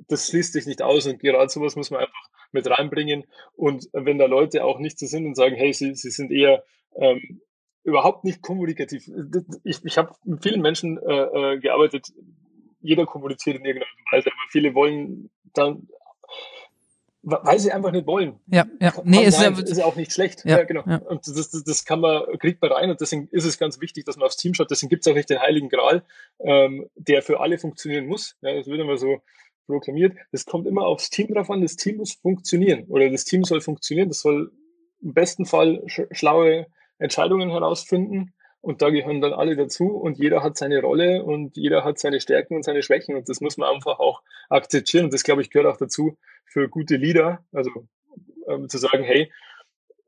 [0.08, 3.24] das schließt sich nicht aus und gerade sowas muss man einfach mit reinbringen.
[3.54, 6.64] Und wenn da Leute auch nicht so sind und sagen, hey, sie, sie sind eher
[6.96, 7.40] ähm,
[7.84, 9.10] überhaupt nicht kommunikativ.
[9.64, 12.12] Ich, ich habe mit vielen Menschen äh, äh, gearbeitet,
[12.80, 15.88] jeder kommuniziert in irgendeiner Weise, aber viele wollen dann
[17.22, 18.38] weil sie einfach nicht wollen.
[18.46, 18.92] Ja, ja.
[19.04, 20.44] Nee, ist, ja, ist ja auch nicht schlecht.
[20.44, 20.84] Ja, ja genau.
[20.86, 20.96] Ja.
[20.96, 24.04] Und das, das, das kann man, kriegt man rein und deswegen ist es ganz wichtig,
[24.04, 24.70] dass man aufs Team schaut.
[24.70, 26.04] Deswegen gibt es auch nicht den Heiligen Gral,
[26.38, 28.36] ähm, der für alle funktionieren muss.
[28.40, 29.20] Ja, das wird immer so
[29.68, 30.16] proklamiert.
[30.32, 31.62] Das kommt immer aufs Team drauf an.
[31.62, 34.08] Das Team muss funktionieren oder das Team soll funktionieren.
[34.08, 34.50] Das soll
[35.00, 36.66] im besten Fall sch schlaue
[36.98, 41.84] Entscheidungen herausfinden und da gehören dann alle dazu und jeder hat seine Rolle und jeder
[41.84, 45.22] hat seine Stärken und seine Schwächen und das muss man einfach auch akzeptieren und das
[45.22, 47.70] glaube ich gehört auch dazu für gute Leader, also
[48.48, 49.30] ähm, zu sagen, hey,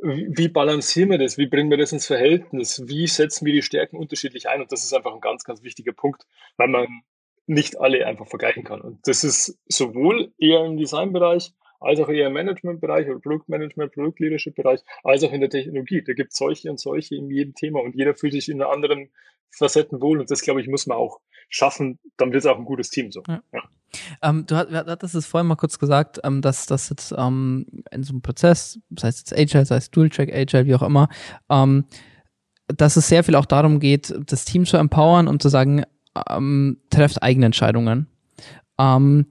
[0.02, 1.36] wie balancieren wir das?
[1.36, 2.88] Wie bringen wir das ins Verhältnis?
[2.88, 4.62] Wie setzen wir die Stärken unterschiedlich ein?
[4.62, 7.02] Und das ist einfach ein ganz, ganz wichtiger Punkt, weil man
[7.50, 8.80] nicht alle einfach vergleichen kann.
[8.80, 14.80] Und das ist sowohl eher im Designbereich als auch eher im Managementbereich oder Produktmanagement, Produktleadership-Bereich,
[15.02, 16.02] als auch in der Technologie.
[16.06, 18.70] Da gibt es solche und solche in jedem Thema und jeder fühlt sich in einer
[18.70, 19.08] anderen
[19.50, 22.64] Facetten wohl und das, glaube ich, muss man auch schaffen, dann wird es auch ein
[22.64, 23.22] gutes Team so.
[23.26, 23.42] Ja.
[23.52, 23.62] Ja.
[24.22, 28.12] Ähm, du hattest es vorhin mal kurz gesagt, ähm, dass das jetzt ähm, in so
[28.12, 31.08] einem Prozess, sei es jetzt Agile, sei es Dual-Track, Agile, wie auch immer,
[31.48, 31.86] ähm,
[32.68, 35.82] dass es sehr viel auch darum geht, das Team zu empowern und zu sagen,
[36.28, 38.06] ähm, trefft eigene Entscheidungen.
[38.78, 39.26] Ähm,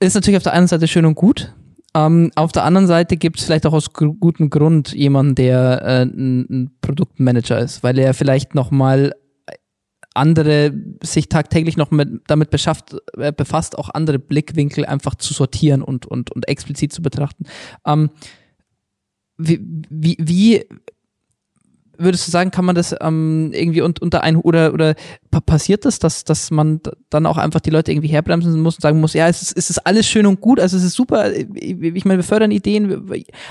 [0.00, 1.54] ist natürlich auf der einen Seite schön und gut.
[1.94, 6.02] Ähm, auf der anderen Seite gibt es vielleicht auch aus gutem Grund jemanden, der äh,
[6.02, 9.14] ein, ein Produktmanager ist, weil er vielleicht nochmal
[10.16, 10.72] andere
[11.02, 16.06] sich tagtäglich noch mit, damit beschafft, äh, befasst, auch andere Blickwinkel einfach zu sortieren und,
[16.06, 17.44] und, und explizit zu betrachten.
[17.86, 18.10] Ähm,
[19.38, 20.64] wie, wie, wie
[21.98, 24.94] würdest du sagen, kann man das ähm, irgendwie un unter ein oder oder
[25.44, 26.80] passiert das, dass dass man
[27.10, 29.70] dann auch einfach die Leute irgendwie herbremsen muss und sagen muss, ja, es ist, es
[29.70, 33.10] ist alles schön und gut, also es ist super, ich meine, wir fördern Ideen,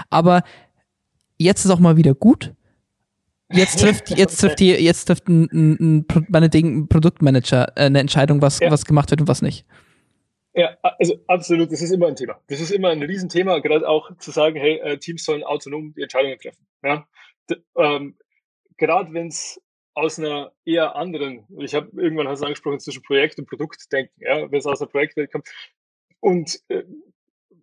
[0.10, 0.44] aber
[1.38, 2.54] jetzt ist auch mal wieder gut.
[3.52, 8.00] Jetzt trifft jetzt trifft die jetzt trifft ein, ein, ein meinetwegen ein Produktmanager äh, eine
[8.00, 8.72] Entscheidung, was ja.
[8.72, 9.66] was gemacht wird und was nicht.
[10.56, 12.40] Ja, also absolut, das ist immer ein Thema.
[12.48, 16.02] Das ist immer ein Riesenthema, gerade auch zu sagen, hey, äh, Teams sollen autonom die
[16.02, 16.66] Entscheidungen treffen.
[16.82, 17.06] Ja?
[17.50, 18.16] D ähm,
[18.78, 19.62] gerade wenn es
[19.94, 24.14] aus einer eher anderen, ich habe irgendwann hast du angesprochen, zwischen Projekt und Produkt denken,
[24.18, 25.48] ja, wenn es aus einer Projektwelt kommt.
[26.20, 26.84] Und äh,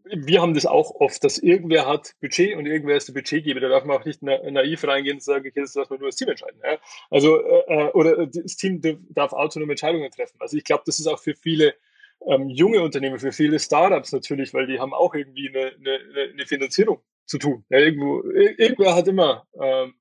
[0.04, 3.60] wir haben das auch oft, dass irgendwer hat Budget und irgendwer ist der Budgetgeber.
[3.60, 6.08] Da darf man auch nicht na naiv reingehen und sagen, okay, das lassen wir nur
[6.08, 6.60] das Team entscheiden.
[6.64, 6.78] Ja?
[7.10, 10.36] Also, äh, äh oder das Team darf autonome Entscheidungen treffen.
[10.40, 11.74] Also ich glaube, das ist auch für viele
[12.26, 16.46] ähm, junge Unternehmen, für viele Startups natürlich, weil die haben auch irgendwie eine, eine, eine
[16.46, 17.64] Finanzierung zu tun.
[17.70, 19.94] Ja, irgendwo, irgendwer hat immer ähm,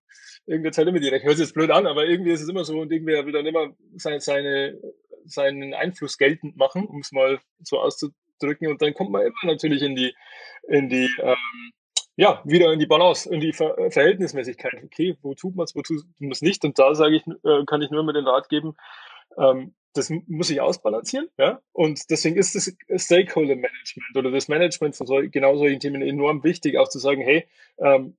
[0.45, 1.25] irgendwer zahlt immer direkt.
[1.25, 3.45] Hört sich jetzt blöd an, aber irgendwie ist es immer so und irgendwer will dann
[3.45, 4.79] immer seine, seine,
[5.25, 8.67] seinen Einfluss geltend machen, um es mal so auszudrücken.
[8.67, 10.13] Und dann kommt man immer natürlich in die,
[10.67, 11.71] in die, ähm,
[12.17, 14.83] ja, wieder in die Balance, in die Ver Verhältnismäßigkeit.
[14.83, 16.63] Okay, wo tut man es, wo tut man es nicht?
[16.65, 18.75] Und da sage ich, äh, kann ich nur mit den Rat geben,
[19.37, 21.61] ähm, das muss ich ausbalancieren, ja.
[21.73, 26.43] Und deswegen ist das Stakeholder Management oder das Management von so, genau solchen Themen enorm
[26.43, 27.45] wichtig, auch zu sagen, hey,
[27.77, 28.15] ähm,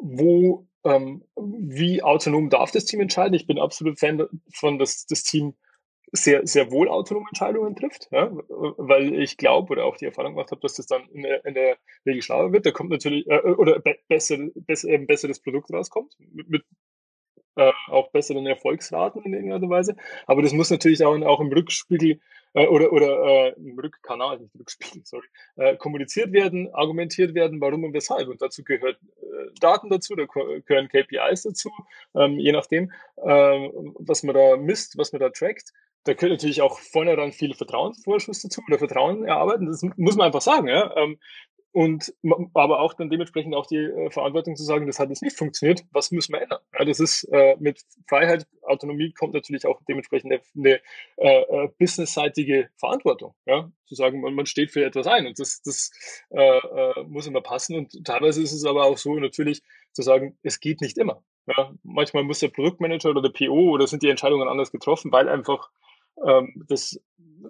[0.00, 3.34] wo ähm, wie autonom darf das Team entscheiden?
[3.34, 5.54] Ich bin absolut Fan davon, dass das Team
[6.12, 8.30] sehr, sehr wohl autonome Entscheidungen trifft, ja?
[8.30, 11.54] weil ich glaube oder auch die Erfahrung gemacht habe, dass das dann in der, in
[11.54, 11.76] der
[12.06, 12.64] Regel schlauer wird.
[12.64, 16.64] Da kommt natürlich, äh, oder be besser, besser, ein besseres Produkt rauskommt, mit, mit
[17.56, 19.96] äh, auch besseren Erfolgsraten in irgendeiner Weise.
[20.26, 22.20] Aber das muss natürlich auch, auch im Rückspiegel
[22.54, 27.84] äh, oder, oder äh, im Rückkanal, nicht Rückspiegel, sorry, äh, kommuniziert werden, argumentiert werden, warum
[27.84, 28.28] und weshalb.
[28.28, 31.70] Und dazu gehört äh, Daten dazu, da gehören KPIs dazu,
[32.14, 35.72] ähm, je nachdem, ähm, was man da misst, was man da trackt.
[36.04, 39.66] da gehört natürlich auch vornherein viel Vertrauensvorschuss dazu oder Vertrauen erarbeiten.
[39.66, 40.68] Das muss man einfach sagen.
[40.68, 40.94] Ja?
[41.72, 42.14] Und
[42.54, 45.84] aber auch dann dementsprechend auch die äh, Verantwortung zu sagen, das hat jetzt nicht funktioniert,
[45.92, 46.60] was müssen wir ändern?
[46.76, 50.80] Ja, das ist äh, mit Freiheit, Autonomie kommt natürlich auch dementsprechend eine, eine
[51.16, 55.60] äh, äh, businessseitige Verantwortung, ja, zu sagen, man, man steht für etwas ein und das,
[55.62, 55.90] das
[56.30, 60.38] äh, äh, muss immer passen und teilweise ist es aber auch so natürlich zu sagen,
[60.42, 61.22] es geht nicht immer.
[61.46, 61.72] Ja.
[61.82, 65.70] Manchmal muss der Produktmanager oder der PO oder sind die Entscheidungen anders getroffen, weil einfach
[66.26, 67.00] ähm, das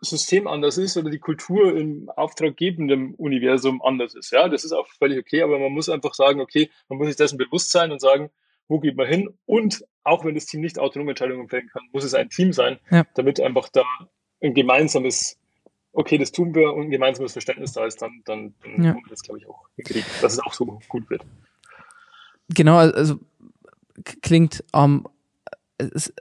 [0.00, 4.30] System anders ist oder die Kultur im auftraggebenden Universum anders ist.
[4.32, 7.16] Ja, das ist auch völlig okay, aber man muss einfach sagen, okay, man muss sich
[7.16, 8.30] dessen bewusst sein und sagen,
[8.68, 9.30] wo geht man hin?
[9.46, 12.78] Und auch wenn das Team nicht autonome Entscheidungen fällen kann, muss es ein Team sein,
[12.90, 13.04] ja.
[13.14, 13.84] damit einfach da
[14.42, 15.38] ein gemeinsames,
[15.92, 18.96] okay, das tun wir und ein gemeinsames Verständnis da ist, dann, dann, dann ja.
[19.08, 21.24] das, glaube ich, auch hinkriegen, dass es auch so gut wird.
[22.50, 23.18] Genau, also
[24.22, 25.06] klingt ähm,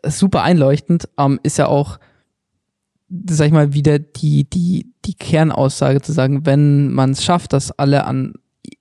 [0.04, 2.00] super einleuchtend, ähm, ist ja auch
[3.30, 7.72] sag ich mal, wieder die, die, die Kernaussage zu sagen, wenn man es schafft, dass
[7.72, 8.34] alle an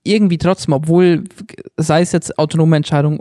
[0.03, 1.23] irgendwie trotzdem, obwohl,
[1.77, 3.19] sei es jetzt autonome Entscheidungen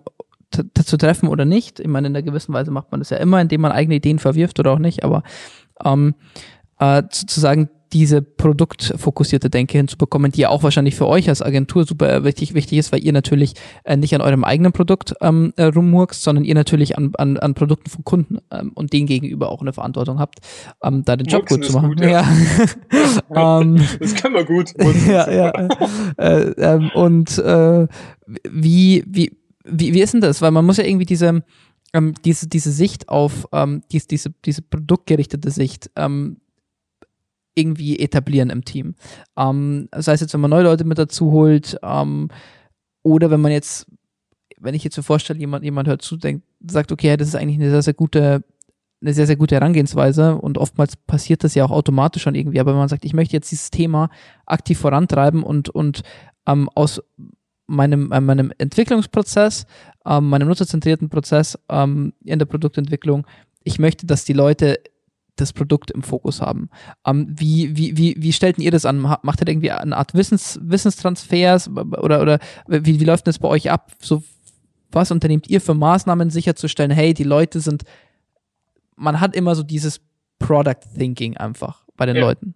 [0.50, 3.40] zu treffen oder nicht, ich meine, in einer gewissen Weise macht man das ja immer,
[3.40, 5.22] indem man eigene Ideen verwirft oder auch nicht, aber
[5.84, 6.14] ähm,
[6.78, 11.42] äh, zu, zu sagen, diese produktfokussierte Denke hinzubekommen, die ja auch wahrscheinlich für euch als
[11.42, 15.52] Agentur super wichtig, wichtig ist, weil ihr natürlich äh, nicht an eurem eigenen Produkt ähm,
[15.56, 19.50] äh, rummurkst, sondern ihr natürlich an, an, an Produkten von Kunden ähm, und denen gegenüber
[19.50, 20.40] auch eine Verantwortung habt,
[20.82, 21.90] ähm, da den Job Muxen gut zu machen.
[21.90, 22.08] Gut, ja.
[22.10, 22.24] ja.
[23.34, 24.72] Ähm, das kann man gut.
[25.08, 25.50] ja, ja.
[26.16, 27.86] äh, ähm, und äh,
[28.50, 30.42] wie, wie, wie, wie ist denn das?
[30.42, 31.42] Weil man muss ja irgendwie diese,
[31.92, 36.38] ähm, diese, diese Sicht auf ähm, diese, diese, diese produktgerichtete Sicht ähm,
[37.56, 38.94] irgendwie etablieren im Team.
[39.36, 42.28] Ähm, sei es jetzt, wenn man neue Leute mit dazu holt, ähm,
[43.02, 43.86] oder wenn man jetzt,
[44.58, 47.58] wenn ich jetzt so vorstelle, jemand, jemand hört zu, denkt, sagt, okay, das ist eigentlich
[47.58, 48.44] eine sehr, sehr gute,
[49.00, 52.72] eine sehr, sehr gute Herangehensweise und oftmals passiert das ja auch automatisch schon irgendwie, aber
[52.72, 54.10] wenn man sagt, ich möchte jetzt dieses Thema
[54.44, 56.02] aktiv vorantreiben und, und
[56.46, 57.02] ähm, aus
[57.66, 59.66] meinem, äh, meinem Entwicklungsprozess,
[60.04, 63.26] ähm, meinem nutzerzentrierten Prozess ähm, in der Produktentwicklung,
[63.64, 64.78] ich möchte, dass die Leute
[65.36, 66.70] das Produkt im Fokus haben.
[67.06, 68.98] Ähm, wie, wie, wie, wie stellten ihr das an?
[68.98, 73.70] Macht ihr irgendwie eine Art Wissens, Wissenstransfers oder, oder wie, wie läuft das bei euch
[73.70, 73.92] ab?
[74.00, 74.22] So,
[74.90, 77.84] was unternehmt ihr für Maßnahmen sicherzustellen, hey, die Leute sind,
[78.96, 80.00] man hat immer so dieses
[80.38, 82.22] Product Thinking einfach bei den ja.
[82.22, 82.54] Leuten.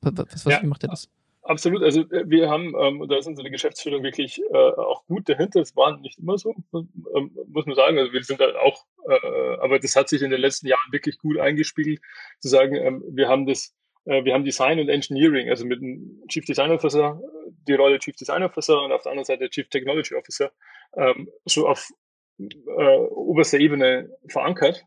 [0.00, 0.62] Was, was, ja.
[0.62, 1.08] wie macht ihr das?
[1.44, 1.82] Absolut.
[1.82, 5.60] Also äh, wir haben, ähm, da ist unsere Geschäftsführung wirklich äh, auch gut dahinter.
[5.60, 7.98] Es war nicht immer so, ähm, muss man sagen.
[7.98, 11.18] Also wir sind da auch, äh, aber das hat sich in den letzten Jahren wirklich
[11.18, 12.00] gut eingespiegelt,
[12.38, 13.74] zu sagen, ähm, wir haben das,
[14.04, 17.20] äh, wir haben Design und Engineering, also mit dem Chief Design Officer,
[17.66, 20.52] die Rolle Chief Design Officer und auf der anderen Seite Chief Technology Officer,
[20.96, 21.88] ähm, so auf
[22.38, 24.84] äh, oberster Ebene verankert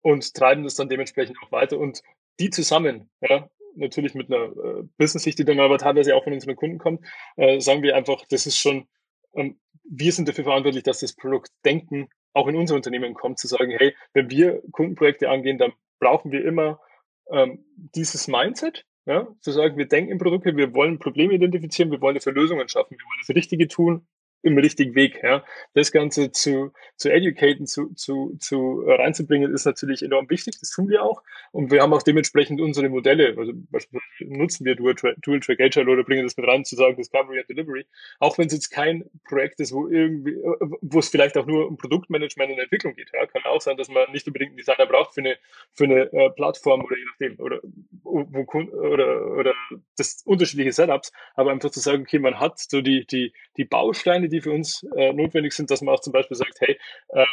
[0.00, 1.78] und treiben das dann dementsprechend auch weiter.
[1.78, 2.02] Und
[2.40, 6.56] die zusammen, ja, natürlich mit einer äh, Business-Sicht, die dann aber teilweise auch von unseren
[6.56, 7.04] Kunden kommt,
[7.36, 8.86] äh, sagen wir einfach, das ist schon,
[9.34, 13.70] ähm, wir sind dafür verantwortlich, dass das Produktdenken auch in unser Unternehmen kommt, zu sagen,
[13.70, 16.80] hey, wenn wir Kundenprojekte angehen, dann brauchen wir immer
[17.30, 22.00] ähm, dieses Mindset, ja, zu sagen, wir denken in Produkte, wir wollen Probleme identifizieren, wir
[22.00, 24.06] wollen dafür Lösungen schaffen, wir wollen das Richtige tun
[24.42, 25.20] im richtigen Weg.
[25.22, 25.44] Ja.
[25.74, 30.56] Das Ganze zu, zu educaten, zu, zu, zu äh, reinzubringen, ist natürlich enorm wichtig.
[30.60, 31.22] Das tun wir auch.
[31.52, 33.52] Und wir haben auch dementsprechend unsere Modelle, also
[34.20, 37.48] nutzen wir Dual, Dual Track Agile oder bringen das mit rein, zu sagen Discovery and
[37.48, 37.86] Delivery.
[38.20, 41.68] Auch wenn es jetzt kein Projekt ist, wo irgendwie, äh, wo es vielleicht auch nur
[41.68, 43.10] um Produktmanagement und Entwicklung geht.
[43.12, 43.26] Ja.
[43.26, 45.36] Kann auch sein, dass man nicht unbedingt einen Designer braucht für eine,
[45.72, 47.60] für eine äh, Plattform oder je nachdem, oder,
[48.02, 49.54] wo, oder, oder
[49.96, 54.27] das unterschiedliche Setups, aber einfach zu sagen, okay, man hat so die, die, die Bausteine,
[54.28, 56.78] die für uns äh, notwendig sind, dass man auch zum Beispiel sagt, hey,
[57.14, 57.26] ähm,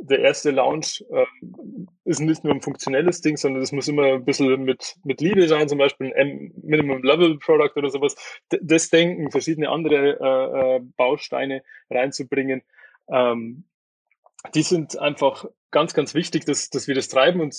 [0.00, 4.24] der erste Launch ähm, ist nicht nur ein funktionelles Ding, sondern es muss immer ein
[4.24, 8.14] bisschen mit, mit Liebe sein, zum Beispiel ein Minimum Level Product oder sowas.
[8.52, 12.62] D das Denken, verschiedene andere äh, äh, Bausteine reinzubringen,
[13.10, 13.64] ähm,
[14.54, 17.54] die sind einfach ganz, ganz wichtig, dass, dass wir das treiben und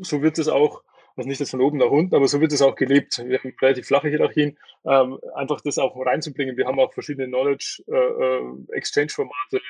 [0.00, 0.82] so wird es auch
[1.16, 3.22] also nicht das von oben nach unten, aber so wird es auch gelebt.
[3.24, 6.56] Wir haben relativ flache Hierarchien, ähm, einfach das auch reinzubringen.
[6.56, 9.60] Wir haben auch verschiedene Knowledge äh, äh, Exchange Formate.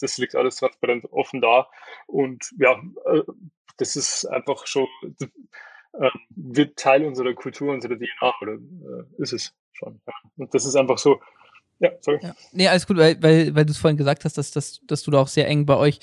[0.00, 1.68] Das liegt alles transparent offen da
[2.06, 3.22] und ja, äh,
[3.76, 4.86] das ist einfach schon
[5.92, 10.00] äh, wird Teil unserer Kultur, unserer DNA oder äh, ist es schon.
[10.06, 10.12] Ja.
[10.36, 11.20] Und das ist einfach so.
[11.78, 12.18] Ja, sorry.
[12.22, 12.34] Ja.
[12.52, 15.10] Nee, alles gut, weil, weil, weil du es vorhin gesagt hast, dass, dass, dass du
[15.10, 15.98] da auch sehr eng bei euch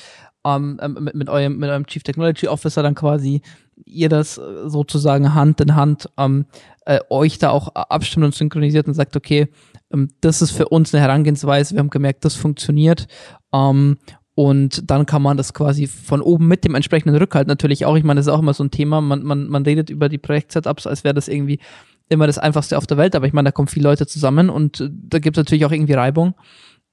[0.48, 3.42] ähm, mit, mit, eurem, mit eurem Chief Technology Officer dann quasi
[3.86, 6.46] ihr das äh, sozusagen Hand in Hand ähm,
[6.86, 9.48] äh, euch da auch abstimmt und synchronisiert und sagt, okay,
[9.92, 13.08] ähm, das ist für uns eine Herangehensweise, wir haben gemerkt, das funktioniert.
[13.54, 13.98] Ähm,
[14.36, 18.04] und dann kann man das quasi von oben mit dem entsprechenden Rückhalt natürlich auch, ich
[18.04, 20.86] meine, das ist auch immer so ein Thema, man, man, man redet über die Projekt-Setups,
[20.86, 21.60] als wäre das irgendwie
[22.08, 24.80] immer das Einfachste auf der Welt, aber ich meine, da kommen viele Leute zusammen und
[24.80, 26.36] äh, da gibt es natürlich auch irgendwie Reibung.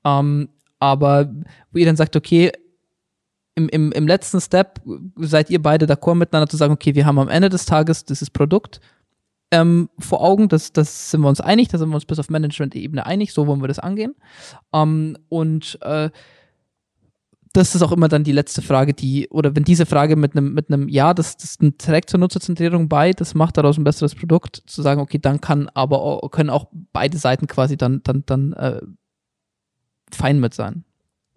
[0.05, 0.49] Ähm,
[0.81, 1.33] aber
[1.71, 2.51] wo ihr dann sagt, okay,
[3.55, 4.81] im, im, im letzten Step
[5.17, 8.31] seid ihr beide d'accord miteinander zu sagen, okay, wir haben am Ende des Tages dieses
[8.31, 8.81] Produkt
[9.51, 12.29] ähm, vor Augen, das, das sind wir uns einig, da sind wir uns bis auf
[12.29, 14.17] Management-Ebene einig, so wollen wir das angehen.
[14.73, 16.11] Ähm, und äh,
[17.53, 20.55] das ist auch immer dann die letzte Frage, die, oder wenn diese Frage mit einem,
[20.55, 24.65] mit einem Ja, das, das trägt zur Nutzerzentrierung bei, das macht daraus ein besseres Produkt,
[24.67, 28.81] zu sagen, okay, dann kann aber können auch beide Seiten quasi dann, dann, dann äh,
[30.11, 30.85] fein mit sein.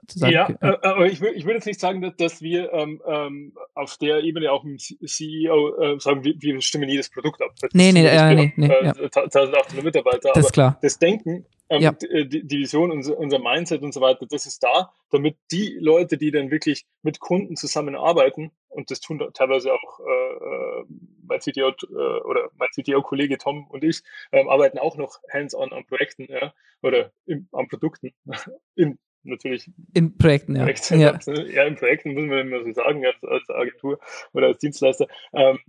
[0.09, 2.71] Sagen, ja, okay, äh, aber ich, will, ich will jetzt nicht sagen, dass, dass wir
[2.73, 7.41] ähm, ähm, auf der Ebene auch im CEO äh, sagen, wir, wir stimmen jedes Produkt
[7.41, 7.51] ab.
[7.59, 8.93] Das nee, nee, äh, nee, nee, äh, ja.
[8.93, 10.31] 1800 Mitarbeiter.
[10.33, 10.77] Das ist klar.
[10.81, 11.95] Das Denken ähm, ja.
[12.09, 15.77] Äh, die, die Vision, unser, unser Mindset und so weiter, das ist da, damit die
[15.79, 20.85] Leute, die dann wirklich mit Kunden zusammenarbeiten, und das tun teilweise auch äh, äh
[21.23, 25.85] mein CTO äh, oder mein CTO-Kollege Tom und ich, ähm, arbeiten auch noch hands-on an
[25.85, 28.13] Projekten ja, oder im, an Produkten,
[28.75, 29.69] in, natürlich.
[29.93, 30.63] In Projekten, ja.
[30.63, 31.19] Projekten, ja.
[31.51, 33.99] ja, in Projekten muss man immer so sagen, als, als Agentur
[34.33, 35.07] oder als Dienstleister.
[35.33, 35.59] Ähm,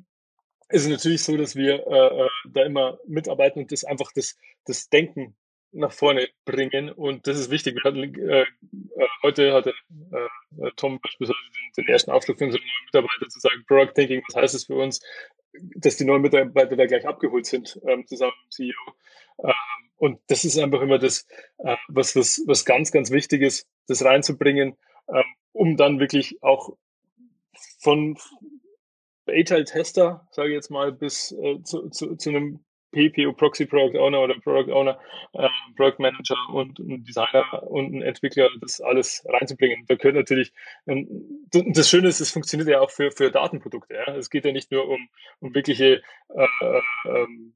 [0.70, 4.36] ist es natürlich so, dass wir äh, äh da immer mitarbeiten und das einfach das,
[4.64, 5.34] das Denken
[5.72, 6.90] nach vorne bringen.
[6.90, 7.74] Und das ist wichtig.
[7.74, 11.38] Wir hatten, äh, äh, heute hatte äh, Tom beispielsweise
[11.76, 14.64] den, den ersten Aufschlag für unsere neuen Mitarbeiter zu sagen, Product Thinking, was heißt es
[14.64, 15.00] für uns,
[15.76, 18.94] dass die neuen Mitarbeiter da gleich abgeholt sind, ähm, zusammen mit dem CEO.
[19.44, 21.26] Ähm, und das ist einfach immer das,
[21.58, 24.76] äh, was, was, was ganz, ganz wichtig ist, das reinzubringen,
[25.08, 26.76] ähm, um dann wirklich auch
[27.80, 28.16] von
[29.26, 32.60] Agile-Tester, sage ich jetzt mal, bis äh, zu, zu, zu einem
[32.92, 34.98] PPO, Proxy Product Owner oder Product Owner,
[35.34, 39.84] äh, Product Manager und ein Designer und ein Entwickler, das alles reinzubringen.
[39.88, 40.52] Da gehört natürlich,
[40.86, 41.06] ähm,
[41.50, 43.94] das Schöne ist, es funktioniert ja auch für, für Datenprodukte.
[43.94, 44.14] Ja?
[44.14, 45.08] Es geht ja nicht nur um,
[45.40, 46.02] um wirkliche
[46.34, 47.54] äh, ähm,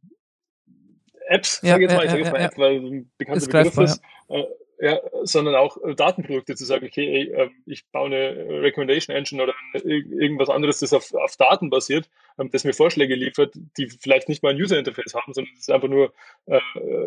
[1.28, 3.78] Apps, ja, sage ich jetzt mal, ich sage jetzt mal App, weil ein bekannter Begriff
[3.78, 4.02] ist.
[4.28, 4.44] Äh,
[4.82, 9.44] ja, sondern auch äh, Datenprodukte zu sagen, okay, ey, ähm, ich baue eine Recommendation Engine
[9.44, 9.54] oder
[9.84, 14.42] irgendwas anderes, das auf, auf Daten basiert, ähm, das mir Vorschläge liefert, die vielleicht nicht
[14.42, 16.12] mal ein User Interface haben, sondern es ist einfach nur
[16.46, 16.58] äh,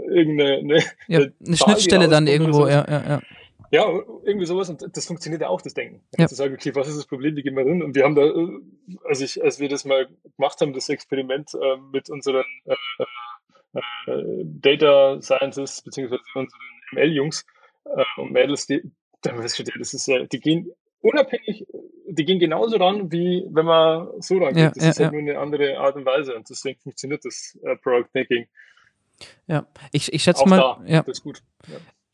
[0.07, 3.21] irgendeine eine, ja, eine, eine Schnittstelle dann irgendwo, ja, ja, ja.
[3.71, 3.89] Ja,
[4.23, 6.01] irgendwie sowas und das funktioniert ja auch, das Denken.
[6.17, 6.27] Ja.
[6.27, 7.83] Zu sagen, okay, was ist das Problem, wie gehen wir hin?
[7.83, 8.59] Und wir haben da, äh,
[9.03, 12.75] als, ich, als wir das mal gemacht haben, das Experiment äh, mit unseren äh,
[13.75, 16.59] äh, Data Scientists beziehungsweise unseren
[16.93, 17.45] ML-Jungs,
[17.85, 18.81] äh, und Mädels, die,
[19.21, 21.65] das ist ja, die gehen unabhängig,
[22.07, 24.57] die gehen genauso ran, wie wenn man so rangeht.
[24.57, 25.19] Ja, das ja, ist halt ja.
[25.19, 28.47] nur eine andere Art und Weise und deswegen funktioniert das äh, Product Thinking.
[29.47, 31.03] Ja, ich, ich schätze mal, da, ja.
[31.03, 31.41] das ist gut.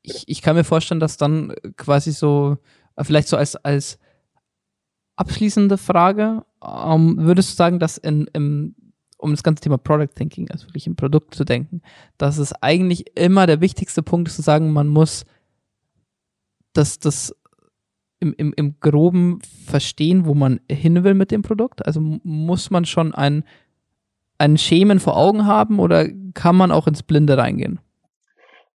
[0.02, 2.58] Ich, ich kann mir vorstellen, dass dann quasi so,
[2.96, 4.00] äh, vielleicht so als, als
[5.16, 8.76] abschließende Frage, ähm, würdest du sagen, dass in, im
[9.22, 11.82] um das ganze Thema Product Thinking, also wirklich im Produkt zu denken,
[12.18, 15.26] dass es eigentlich immer der wichtigste Punkt ist, zu sagen, man muss
[16.74, 17.36] das, das
[18.20, 21.86] im, im, im Groben verstehen, wo man hin will mit dem Produkt?
[21.86, 23.44] Also muss man schon ein,
[24.38, 27.80] ein Schemen vor Augen haben oder kann man auch ins Blinde reingehen?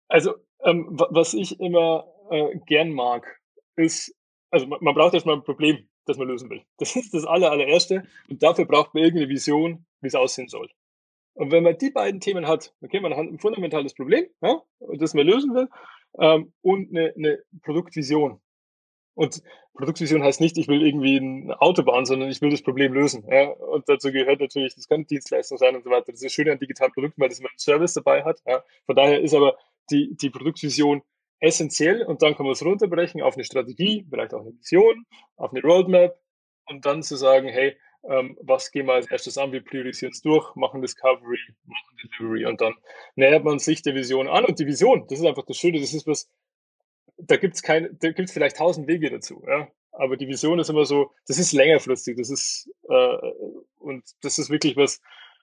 [0.09, 3.41] Also, ähm, was ich immer äh, gern mag,
[3.77, 4.15] ist,
[4.51, 6.63] also man, man braucht erstmal ein Problem, das man lösen will.
[6.79, 8.05] Das ist das aller, allererste.
[8.29, 10.69] Und dafür braucht man irgendeine Vision, wie es aussehen soll.
[11.35, 14.61] Und wenn man die beiden Themen hat, okay, man hat ein fundamentales Problem, ja,
[14.99, 15.69] das man lösen will,
[16.19, 18.41] ähm, und eine, eine Produktvision.
[19.15, 19.43] Und
[19.75, 23.25] Produktvision heißt nicht, ich will irgendwie eine Autobahn, sondern ich will das Problem lösen.
[23.29, 23.51] Ja?
[23.51, 26.13] Und dazu gehört natürlich, das kann Dienstleistung sein und so weiter.
[26.13, 28.41] Das ist schön an digitalen Produkten, weil das immer einen Service dabei hat.
[28.47, 28.63] Ja?
[28.87, 29.57] Von daher ist aber
[29.91, 31.03] die, die Produktvision
[31.41, 35.05] essentiell und dann kann man es runterbrechen auf eine Strategie, vielleicht auch eine Vision,
[35.37, 36.17] auf eine Roadmap
[36.69, 37.77] und dann zu sagen, hey,
[38.09, 42.47] ähm, was gehen wir als erstes an, wir priorisieren es durch, machen Discovery, machen Delivery
[42.47, 42.75] und dann
[43.15, 44.45] nähert man sich der Vision an.
[44.45, 46.29] Und die Vision, das ist einfach das Schöne, das ist was,
[47.17, 49.69] da gibt es keine, da gibt es vielleicht tausend Wege dazu, ja.
[49.93, 53.17] Aber die Vision ist immer so, das ist längerfristig, das ist, äh,
[53.79, 55.01] und das ist wirklich was,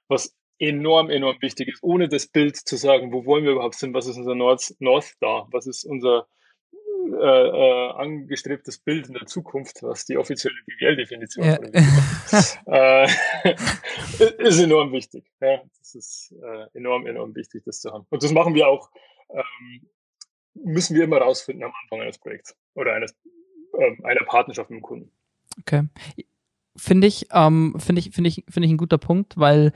[0.08, 3.94] was enorm, enorm wichtig ist, ohne das Bild zu sagen, wo wollen wir überhaupt sind,
[3.94, 6.28] was ist unser North, North Star, was ist unser,
[7.14, 11.58] äh, äh, angestrebtes Bild in der Zukunft, was die offizielle BWL-Definition ja.
[13.06, 13.08] äh,
[14.38, 15.26] ist enorm wichtig.
[15.42, 18.06] Ja, das ist äh, enorm, enorm wichtig, das zu haben.
[18.10, 18.90] Und das machen wir auch,
[19.30, 19.88] ähm,
[20.54, 23.16] müssen wir immer rausfinden am Anfang eines Projekts oder eines,
[23.78, 25.12] ähm, einer Partnerschaft mit dem Kunden.
[25.60, 25.84] Okay.
[26.76, 29.74] Finde ich, ähm, finde ich, finde ich, finde ich ein guter Punkt, weil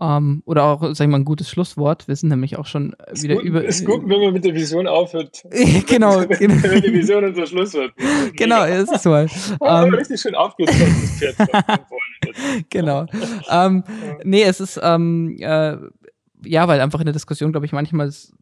[0.00, 2.08] Ähm, oder auch, sag ich mal, ein gutes Schlusswort.
[2.08, 3.64] Wir sind nämlich auch schon ist wieder gut, über.
[3.64, 5.44] Ist gut, wenn man mit der Vision aufhört.
[5.86, 6.26] genau.
[6.26, 6.62] genau.
[6.62, 7.92] wenn die Vision unser Schlusswort.
[8.36, 9.10] Genau, es ist so.
[9.10, 10.96] Oh, ähm, richtig schön aufgezogen,
[12.70, 13.06] genau.
[13.50, 13.84] ähm,
[14.24, 15.76] nee, es ist, ähm, äh,
[16.44, 18.34] ja, weil einfach in der Diskussion, glaube ich, manchmal ist,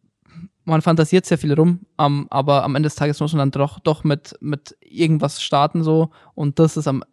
[0.65, 3.79] man fantasiert sehr viel rum, um, aber am Ende des Tages muss man dann doch,
[3.79, 7.03] doch mit, mit irgendwas starten so und das ist am,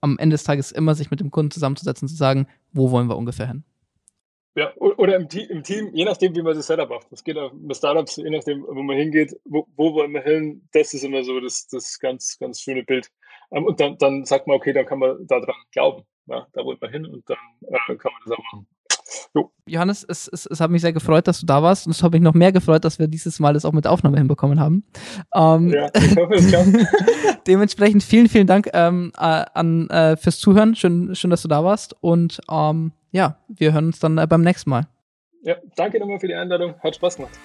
[0.00, 3.08] am Ende des Tages immer sich mit dem Kunden zusammenzusetzen und zu sagen, wo wollen
[3.08, 3.64] wir ungefähr hin.
[4.56, 7.10] Ja, oder im, im, Team, je nachdem, wie man das Setup macht.
[7.10, 10.68] Das geht auch mit Startups, je nachdem, wo man hingeht, wo, wo wollen wir hin,
[10.72, 13.10] das ist immer so das, das ganz, ganz schöne Bild.
[13.50, 16.04] Um, und dann, dann sagt man, okay, dann kann man daran glauben.
[16.26, 18.66] Ja, da wollen wir hin und dann äh, kann man das auch machen.
[19.34, 19.50] Jo.
[19.66, 22.12] Johannes, es, es, es hat mich sehr gefreut, dass du da warst und es hat
[22.12, 24.84] mich noch mehr gefreut, dass wir dieses Mal das auch mit Aufnahme hinbekommen haben.
[25.34, 26.68] Ähm, ja, ich hoffe, es klappt.
[27.46, 30.74] dementsprechend vielen, vielen Dank ähm, äh, an, äh, fürs Zuhören.
[30.74, 34.42] Schön, schön, dass du da warst und ähm, ja, wir hören uns dann äh, beim
[34.42, 34.88] nächsten Mal.
[35.42, 36.74] Ja, danke nochmal für die Einladung.
[36.80, 37.38] Hat Spaß gemacht.